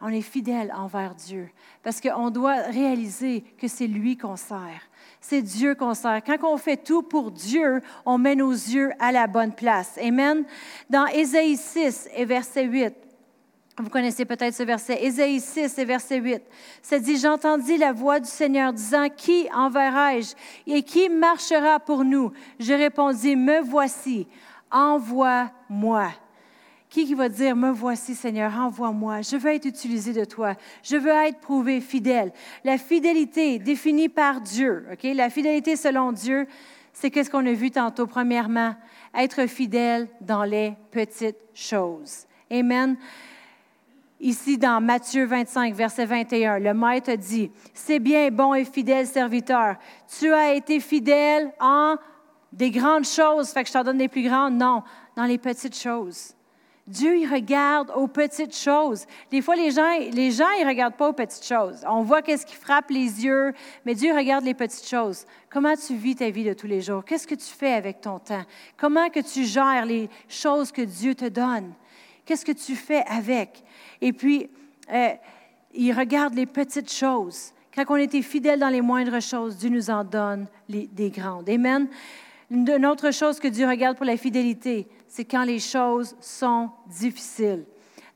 [0.00, 1.50] On est fidèle envers Dieu
[1.82, 4.90] parce qu'on doit réaliser que c'est lui qu'on sert
[5.20, 6.22] c'est Dieu qu'on sert.
[6.24, 9.98] Quand on fait tout pour Dieu, on met nos yeux à la bonne place.
[10.02, 10.44] Amen.
[10.88, 12.94] Dans Ésaïe 6 et verset 8,
[13.78, 16.42] vous connaissez peut-être ce verset, Ésaïe 6 et verset 8.
[16.82, 20.34] Ça dit, j'entendis la voix du Seigneur disant, qui enverrai-je
[20.66, 22.32] et qui marchera pour nous?
[22.58, 24.26] Je répondis, me voici,
[24.70, 26.10] envoie-moi.
[26.90, 31.10] Qui, va dire, me voici Seigneur, envoie-moi, je veux être utilisé de toi, je veux
[31.10, 32.32] être prouvé fidèle.
[32.64, 35.04] La fidélité définie par Dieu, OK?
[35.14, 36.48] La fidélité selon Dieu,
[36.92, 38.74] c'est qu'est-ce qu'on a vu tantôt, premièrement,
[39.14, 42.26] être fidèle dans les petites choses.
[42.50, 42.96] Amen.
[44.18, 49.76] Ici, dans Matthieu 25, verset 21, le Maître dit, C'est bien, bon et fidèle serviteur,
[50.18, 51.94] tu as été fidèle en
[52.52, 54.54] des grandes choses, fait que je t'en donne des plus grandes.
[54.54, 54.82] Non,
[55.16, 56.34] dans les petites choses.
[56.90, 59.06] Dieu, il regarde aux petites choses.
[59.30, 61.84] Des fois, les gens, les gens, ils regardent pas aux petites choses.
[61.88, 63.52] On voit qu'est-ce qui frappe les yeux,
[63.86, 65.24] mais Dieu regarde les petites choses.
[65.50, 67.04] Comment tu vis ta vie de tous les jours?
[67.04, 68.42] Qu'est-ce que tu fais avec ton temps?
[68.76, 71.72] Comment que tu gères les choses que Dieu te donne?
[72.24, 73.62] Qu'est-ce que tu fais avec?
[74.00, 74.50] Et puis,
[74.92, 75.10] euh,
[75.72, 77.52] il regarde les petites choses.
[77.72, 81.48] Quand on était fidèle dans les moindres choses, Dieu nous en donne les, des grandes.
[81.48, 81.86] Amen.
[82.50, 87.64] Une autre chose que Dieu regarde pour la fidélité, c'est quand les choses sont difficiles.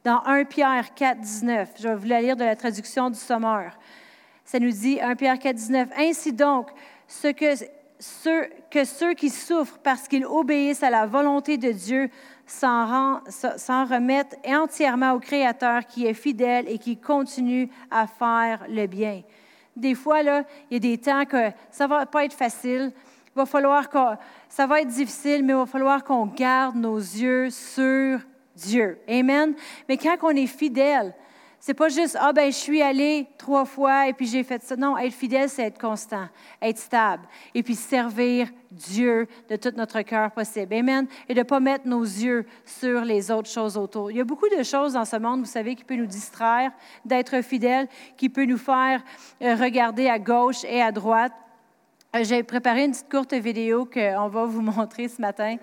[0.05, 3.77] Dans 1 Pierre 4, 19, je vais vous la lire de la traduction du Sommeur.
[4.45, 6.71] Ça nous dit, 1 Pierre 4, 19, Ainsi donc,
[7.23, 7.55] que,
[7.99, 12.11] ceux, que ceux qui souffrent parce qu'ils obéissent à la volonté de Dieu
[12.47, 19.23] s'en, remettent entièrement au Créateur qui est fidèle et qui continue à faire le bien.
[19.75, 22.93] Des fois, là, il y a des temps que ça ne va pas être facile,
[23.35, 23.99] va falloir que
[24.49, 28.21] ça va être difficile, mais il va falloir qu'on garde nos yeux sur
[28.55, 28.99] Dieu.
[29.09, 29.55] Amen.
[29.89, 31.15] Mais quand on est fidèle,
[31.67, 34.77] c'est pas juste ah ben je suis allé trois fois et puis j'ai fait ça.
[34.77, 36.29] Non, être fidèle, c'est être constant,
[36.61, 40.75] être stable et puis servir Dieu de tout notre cœur possible.
[40.75, 41.07] Amen.
[41.27, 44.11] Et de ne pas mettre nos yeux sur les autres choses autour.
[44.11, 46.71] Il y a beaucoup de choses dans ce monde, vous savez, qui peut nous distraire
[47.03, 49.03] d'être fidèle, qui peut nous faire
[49.41, 51.33] euh, regarder à gauche et à droite.
[52.15, 55.57] Euh, j'ai préparé une petite courte vidéo qu'on va vous montrer ce matin.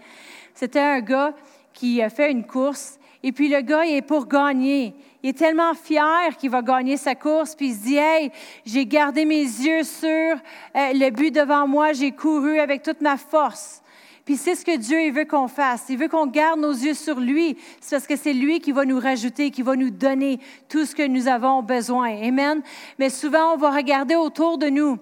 [0.53, 1.33] C'était un gars
[1.73, 4.93] qui a fait une course et puis le gars, il est pour gagner.
[5.23, 8.31] Il est tellement fier qu'il va gagner sa course, puis il se dit, Hey,
[8.65, 10.37] j'ai gardé mes yeux sur euh,
[10.75, 13.81] le but devant moi, j'ai couru avec toute ma force.
[14.25, 15.85] Puis c'est ce que Dieu il veut qu'on fasse.
[15.89, 17.57] Il veut qu'on garde nos yeux sur lui.
[17.89, 20.39] Parce que c'est lui qui va nous rajouter, qui va nous donner
[20.69, 22.09] tout ce que nous avons besoin.
[22.21, 22.61] Amen.
[22.99, 24.99] Mais souvent, on va regarder autour de nous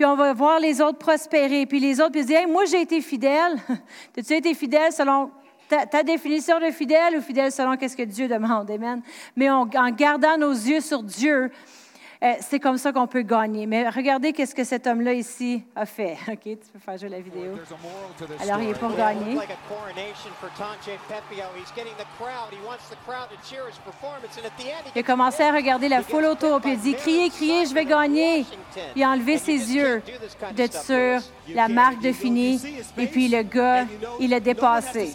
[0.00, 1.66] puis on va voir les autres prospérer.
[1.66, 3.58] Puis les autres, puis dire, moi j'ai été fidèle.
[4.16, 5.30] As-tu été fidèle selon
[5.68, 8.70] ta, définition de fidèle ou fidèle selon qu'est-ce que Dieu demande?
[8.70, 9.02] Amen.
[9.36, 11.50] Mais en gardant nos yeux sur Dieu,
[12.22, 13.66] euh, c'est comme ça qu'on peut gagner.
[13.66, 16.18] Mais regardez qu'est-ce que cet homme-là ici a fait.
[16.28, 17.56] OK, tu peux faire jouer la vidéo.
[18.40, 19.38] Alors, il est pour gagner.
[24.94, 27.86] Il a commencé à regarder la foule autour, puis il dit, criez, criez, je vais
[27.86, 28.44] gagner.
[28.94, 30.02] Il a enlevé ses yeux
[30.54, 31.20] d'être sur
[31.54, 32.60] la marque de fini,
[32.98, 33.86] et puis le gars,
[34.20, 35.12] il a dépassé.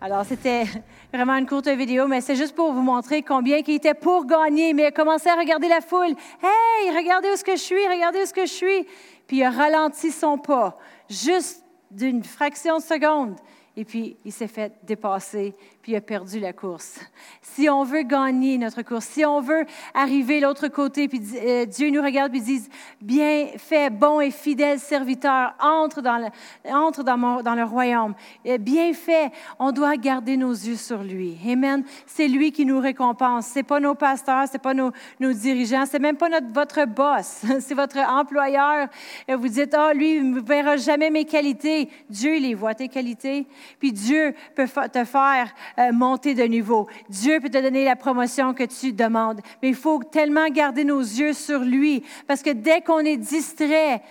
[0.00, 0.64] Alors, c'était
[1.12, 4.72] vraiment une courte vidéo, mais c'est juste pour vous montrer combien il était pour gagner.
[4.72, 6.14] Mais il a commencé à regarder la foule.
[6.40, 8.86] Hey, regardez où est-ce que je suis, regardez où est-ce que je suis.
[9.26, 10.78] Puis il a ralenti son pas,
[11.10, 13.34] juste d'une fraction de seconde.
[13.76, 15.54] Et puis, il s'est fait dépasser,
[15.88, 17.00] puis puis il a perdu la course.
[17.40, 19.64] Si on veut gagner notre course, si on veut
[19.94, 22.68] arriver l'autre côté, puis euh, Dieu nous regarde et dit,
[23.00, 26.26] bien fait, bon et fidèle serviteur, entre dans le,
[26.70, 28.14] entre dans, le royaume.
[28.60, 31.38] Bien fait, on doit garder nos yeux sur lui.
[31.50, 31.82] Amen.
[32.04, 33.46] C'est lui qui nous récompense.
[33.46, 37.74] C'est pas nos pasteurs, c'est pas nos, nos dirigeants, c'est même pas votre boss, c'est
[37.74, 38.88] votre employeur.
[39.26, 41.88] Et vous dites, ah, oh, lui, il ne verra jamais mes qualités.
[42.10, 43.46] Dieu, les voit, tes qualités.
[43.80, 46.88] Puis Dieu peut te faire euh, monter de niveau.
[47.08, 49.40] Dieu peut te donner la promotion que tu demandes.
[49.62, 54.02] Mais il faut tellement garder nos yeux sur lui, parce que dès qu'on est distrait,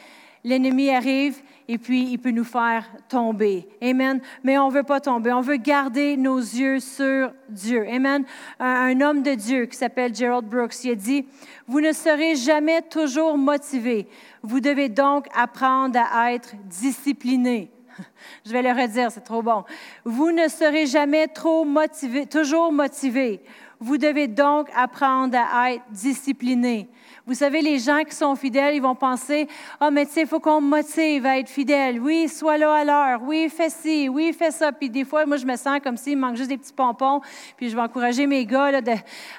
[0.44, 3.68] l'ennemi arrive et puis il peut nous faire tomber.
[3.82, 4.22] Amen.
[4.44, 5.34] Mais on ne veut pas tomber.
[5.34, 7.86] On veut garder nos yeux sur Dieu.
[7.90, 8.24] Amen.
[8.60, 11.26] Un, homme de Dieu qui s'appelle Gerald Brooks, il a dit,
[11.68, 14.08] vous ne serez jamais toujours motivé.
[14.42, 17.70] Vous devez donc apprendre à être discipliné.
[18.46, 19.64] Je vais le redire, c'est trop bon.
[20.06, 23.42] Vous ne serez jamais trop motivé, toujours motivé.
[23.80, 26.90] Vous devez donc apprendre à être discipliné.
[27.28, 29.50] Vous savez, les gens qui sont fidèles, ils vont penser,
[29.82, 32.00] ah, mais tu sais, il faut qu'on me motive à être fidèle.
[32.00, 33.22] Oui, sois là à l'heure.
[33.22, 34.08] Oui, fais ci.
[34.08, 34.72] Oui, fais ça.
[34.72, 37.20] Puis des fois, moi, je me sens comme s'il manque juste des petits pompons.
[37.58, 38.94] Puis je vais encourager mes gars, là, de,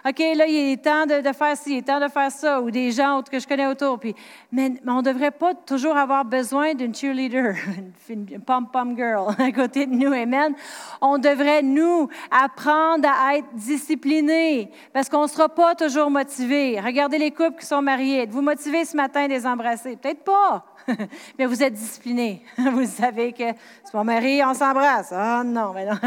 [0.07, 2.61] OK, là, il est temps de, faire ci, il est temps de faire ça.
[2.61, 3.99] Ou des gens autres que je connais autour.
[3.99, 4.15] Puis,
[4.53, 7.55] mais, on ne devrait pas toujours avoir besoin d'une cheerleader,
[8.11, 10.13] une pom-pom girl à côté de nous.
[10.13, 10.55] Amen.
[11.01, 16.79] On devrait, nous, apprendre à être disciplinés parce qu'on ne sera pas toujours motivés.
[16.79, 19.97] Regardez les couples qui sont mariés, êtes-vous motivé ce matin à les embrasser?
[19.97, 20.65] Peut-être pas,
[21.39, 22.43] mais vous êtes discipliné.
[22.59, 23.45] Vous savez que
[23.85, 25.13] c'est mon mari, on s'embrasse.
[25.13, 25.99] Ah non, mais non.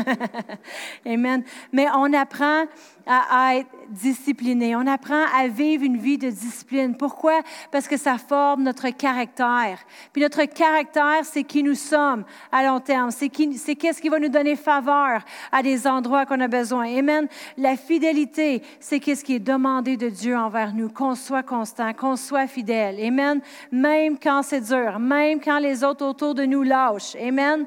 [1.05, 1.43] Amen.
[1.71, 2.65] Mais on apprend
[3.05, 4.75] à, être discipliné.
[4.75, 6.95] On apprend à vivre une vie de discipline.
[6.95, 7.41] Pourquoi?
[7.71, 9.79] Parce que ça forme notre caractère.
[10.13, 13.11] Puis notre caractère, c'est qui nous sommes à long terme.
[13.11, 16.85] C'est qu'est-ce qui va nous donner faveur à des endroits qu'on a besoin.
[16.97, 17.27] Amen.
[17.57, 22.15] La fidélité, c'est qu'est-ce qui est demandé de Dieu envers nous, qu'on soit constant, qu'on
[22.15, 22.99] soit fidèle.
[23.03, 23.41] Amen.
[23.71, 24.61] Même quand c'est
[24.99, 27.15] même quand les autres autour de nous lâchent.
[27.15, 27.65] Amen.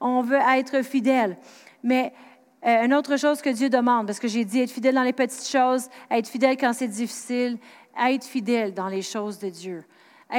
[0.00, 1.36] On veut être fidèle.
[1.82, 2.12] Mais
[2.66, 5.12] euh, une autre chose que Dieu demande, parce que j'ai dit être fidèle dans les
[5.12, 7.58] petites choses, être fidèle quand c'est difficile,
[8.00, 9.84] être fidèle dans les choses de Dieu.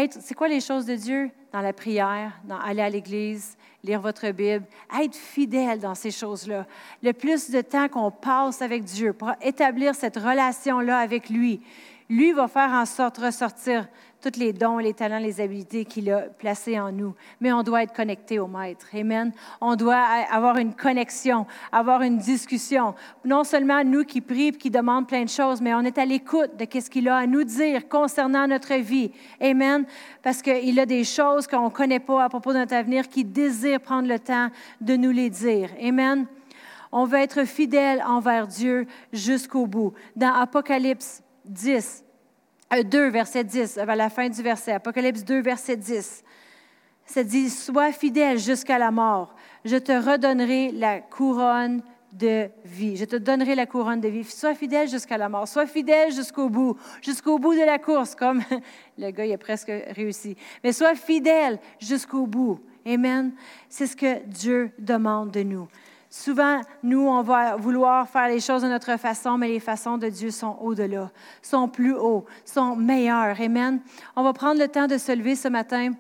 [0.10, 1.32] C'est quoi les choses de Dieu?
[1.52, 4.66] Dans la prière, dans aller à l'église, lire votre Bible,
[5.02, 6.68] être fidèle dans ces choses-là.
[7.02, 11.62] Le plus de temps qu'on passe avec Dieu pour établir cette relation-là avec lui,
[12.08, 13.88] lui va faire en sorte de ressortir
[14.22, 17.16] tous les dons, les talents, les habiletés qu'il a placés en nous.
[17.40, 18.88] Mais on doit être connecté au Maître.
[18.94, 19.32] Amen.
[19.62, 22.96] On doit avoir une connexion, avoir une discussion.
[23.24, 26.52] Non seulement nous qui prions, qui demandent plein de choses, mais on est à l'écoute
[26.58, 29.12] de ce qu'il a à nous dire concernant notre vie.
[29.40, 29.86] Amen.
[30.22, 33.24] Parce qu'il a des choses qu'on ne connaît pas à propos de notre avenir, qui
[33.24, 34.50] désire prendre le temps
[34.82, 35.70] de nous les dire.
[35.82, 36.26] Amen.
[36.92, 39.94] On veut être fidèle envers Dieu jusqu'au bout.
[40.16, 42.04] Dans Apocalypse 10,
[42.72, 46.24] 2, euh, verset 10, à la fin du verset, Apocalypse 2, verset 10,
[47.06, 52.98] ça dit, Sois fidèle jusqu'à la mort, je te redonnerai la couronne de vie.
[52.98, 54.24] Je te donnerai la couronne de vie.
[54.24, 55.48] Sois fidèle jusqu'à la mort.
[55.48, 58.42] Sois fidèle jusqu'au bout, jusqu'au bout de la course, comme
[58.98, 60.36] le gars, il a presque réussi.
[60.64, 62.60] Mais sois fidèle jusqu'au bout.
[62.86, 63.34] Amen.
[63.68, 65.68] C'est ce que Dieu demande de nous.
[66.10, 70.10] Souvent, nous, on va vouloir faire les choses de notre façon, mais les façons de
[70.10, 73.40] Dieu sont au-delà, sont plus hauts, sont meilleures.
[73.40, 73.80] Amen.
[74.16, 75.94] On va prendre le temps de se lever ce matin.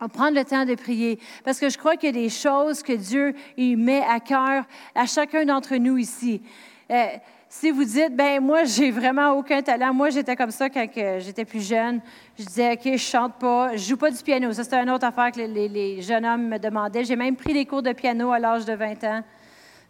[0.00, 2.28] On va prendre le temps de prier parce que je crois qu'il y a des
[2.28, 4.64] choses que Dieu il met à cœur
[4.94, 6.42] à chacun d'entre nous ici.
[6.90, 7.06] Euh,
[7.48, 9.94] si vous dites, ben moi, j'ai vraiment aucun talent.
[9.94, 10.86] Moi, j'étais comme ça quand
[11.18, 12.00] j'étais plus jeune.
[12.38, 14.52] Je disais, OK, je chante pas, je joue pas du piano.
[14.52, 17.04] Ça, c'était une autre affaire que les, les jeunes hommes me demandaient.
[17.04, 19.22] J'ai même pris des cours de piano à l'âge de 20 ans.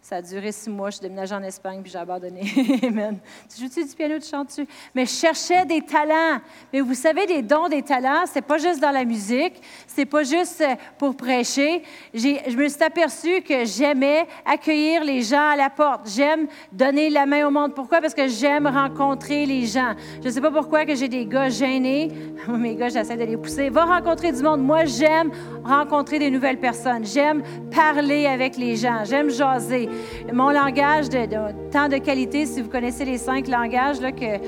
[0.01, 0.89] Ça a duré six mois.
[0.89, 2.41] Je suis déménagée en Espagne, puis j'ai abandonné.
[2.83, 3.17] Amen.
[3.53, 4.65] Tu joues-tu du piano, tu chantes-tu?
[4.95, 6.39] Mais je cherchais des talents.
[6.71, 10.23] Mais vous savez, des dons, des talents, c'est pas juste dans la musique, c'est pas
[10.23, 11.83] juste euh, pour prêcher.
[12.13, 16.09] Je me suis aperçue que j'aimais accueillir les gens à la porte.
[16.09, 17.75] J'aime donner la main au monde.
[17.75, 17.99] Pourquoi?
[17.99, 19.93] Parce que j'aime rencontrer les gens.
[20.21, 22.09] Je ne sais pas pourquoi que j'ai des gars gênés.
[22.47, 23.69] Mes gars, j'essaie de les pousser.
[23.69, 24.61] Va rencontrer du monde.
[24.61, 25.29] Moi, j'aime
[25.63, 27.05] rencontrer des nouvelles personnes.
[27.05, 29.03] J'aime parler avec les gens.
[29.03, 29.88] J'aime jaser.
[30.33, 31.25] Mon langage de,
[31.71, 34.39] temps de qualité, si vous connaissez les cinq langages que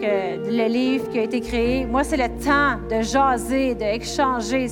[0.00, 4.66] le livre qui a été créé, moi, c'est le temps de jaser, d'échanger.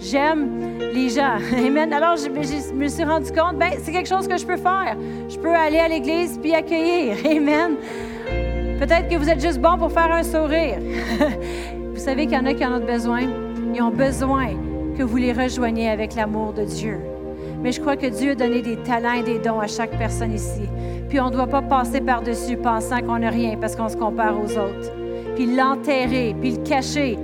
[0.00, 1.38] J'aime les gens.
[1.66, 1.92] Amen.
[1.92, 2.28] Alors, je,
[2.72, 4.96] me suis rendu compte, ben, c'est quelque chose que je peux faire.
[5.28, 7.16] Je peux aller à l'église puis accueillir.
[7.24, 7.76] Amen.
[8.78, 10.78] Peut-être que vous êtes juste bon pour faire un sourire.
[11.94, 13.22] vous savez qu'il y en a qui en ont besoin.
[13.74, 14.48] Ils ont besoin
[14.96, 17.17] que vous les rejoigniez avec l'amour de Dieu.
[17.62, 20.32] Mais je crois que Dieu a donné des talents et des dons à chaque personne
[20.32, 20.62] ici.
[21.08, 24.34] Puis on ne doit pas passer par-dessus pensant qu'on n'a rien parce qu'on se compare
[24.38, 24.92] aux autres.
[25.34, 27.18] Puis l'enterrer, puis le cacher.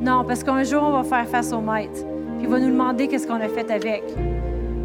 [0.00, 2.04] Non, parce qu'un jour, on va faire face au maître.
[2.38, 4.02] Puis il va nous demander qu'est-ce qu'on a fait avec.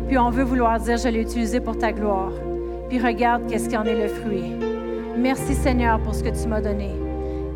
[0.07, 2.33] Puis on veut vouloir dire, je l'ai utilisé pour ta gloire.
[2.89, 4.53] Puis regarde qu'est-ce qui en est le fruit.
[5.17, 6.91] Merci Seigneur pour ce que tu m'as donné.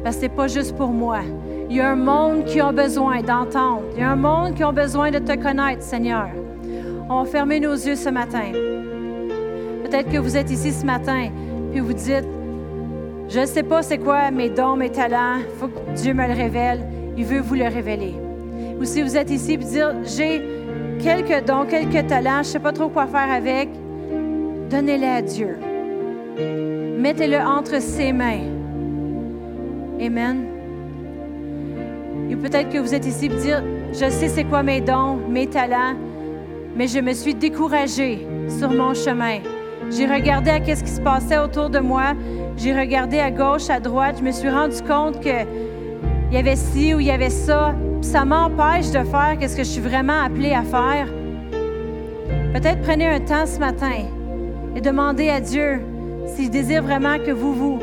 [0.03, 1.19] Parce que ce n'est pas juste pour moi.
[1.69, 3.83] Il y a un monde qui a besoin d'entendre.
[3.93, 6.29] Il y a un monde qui a besoin de te connaître, Seigneur.
[7.11, 8.51] On va nos yeux ce matin.
[9.83, 11.29] Peut-être que vous êtes ici ce matin,
[11.71, 12.27] puis vous dites,
[13.27, 16.27] je ne sais pas c'est quoi mes dons, mes talents, il faut que Dieu me
[16.27, 16.85] le révèle.
[17.17, 18.13] Il veut vous le révéler.
[18.79, 20.41] Ou si vous êtes ici et dire, j'ai
[20.99, 23.69] quelques dons, quelques talents, je ne sais pas trop quoi faire avec,
[24.69, 25.57] donnez-les à Dieu.
[26.99, 28.41] Mettez-le entre ses mains.
[29.99, 30.45] Amen.
[32.29, 35.47] Et peut-être que vous êtes ici pour dire, je sais c'est quoi mes dons, mes
[35.47, 35.95] talents,
[36.75, 39.39] mais je me suis découragée sur mon chemin.
[39.91, 42.13] J'ai regardé à ce qui se passait autour de moi.
[42.57, 44.17] J'ai regardé à gauche, à droite.
[44.19, 45.45] Je me suis rendu compte que
[46.31, 47.73] il y avait ci ou il y avait ça.
[48.01, 51.07] Ça m'empêche de faire ce que je suis vraiment appelée à faire.
[52.53, 54.05] Peut-être prenez un temps ce matin
[54.75, 55.81] et demandez à Dieu
[56.27, 57.79] s'il désire vraiment que vous vous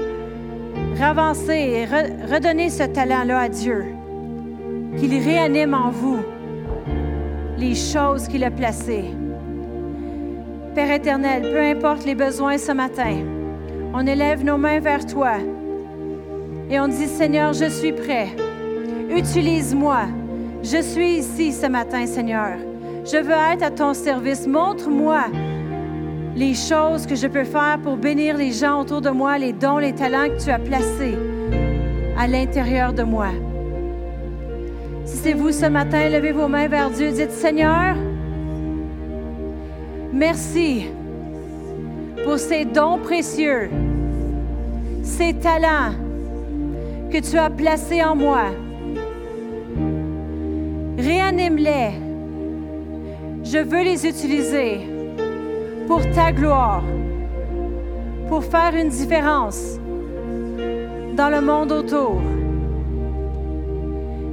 [0.99, 3.85] ravancez et redonnez ce talent-là à Dieu
[4.97, 6.21] qu'il réanime en vous
[7.57, 9.05] les choses qu'il a placées.
[10.75, 13.17] Père éternel, peu importe les besoins ce matin,
[13.95, 15.37] on élève nos mains vers toi
[16.71, 18.29] et on dit, Seigneur, je suis prêt.
[19.09, 20.03] Utilise-moi.
[20.63, 22.59] Je suis ici ce matin, Seigneur.
[23.05, 24.47] Je veux être à ton service.
[24.47, 25.27] Montre-moi
[26.35, 29.79] les choses que je peux faire pour bénir les gens autour de moi, les dons,
[29.79, 31.17] les talents que tu as placés
[32.19, 33.29] à l'intérieur de moi.
[35.35, 37.11] Vous ce matin, levez vos mains vers Dieu.
[37.11, 37.97] Dites, Seigneur,
[40.13, 40.87] merci
[42.23, 43.69] pour ces dons précieux,
[45.03, 45.95] ces talents
[47.11, 48.45] que tu as placés en moi.
[50.97, 51.91] Réanime-les.
[53.43, 54.81] Je veux les utiliser
[55.89, 56.85] pour ta gloire,
[58.29, 59.79] pour faire une différence
[61.17, 62.21] dans le monde autour.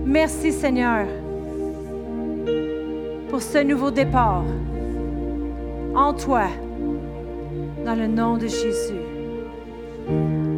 [0.05, 1.05] Merci Seigneur
[3.29, 4.43] pour ce nouveau départ
[5.95, 6.47] en toi,
[7.85, 8.99] dans le nom de Jésus.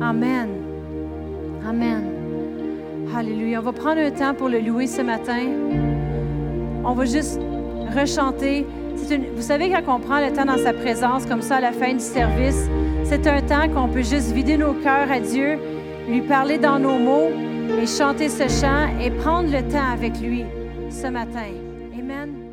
[0.01, 0.49] Amen.
[1.67, 2.03] Amen.
[3.15, 3.59] Alléluia.
[3.59, 5.45] On va prendre un temps pour le louer ce matin.
[6.83, 7.39] On va juste
[7.95, 8.65] rechanter.
[9.35, 11.93] vous savez, quand on prend le temps dans sa présence, comme ça, à la fin
[11.93, 12.67] du service,
[13.03, 15.59] c'est un temps qu'on peut juste vider nos cœurs à Dieu,
[16.09, 17.29] lui parler dans nos mots
[17.81, 20.43] et chanter ce chant et prendre le temps avec lui
[20.89, 21.51] ce matin.
[21.97, 22.44] Amen.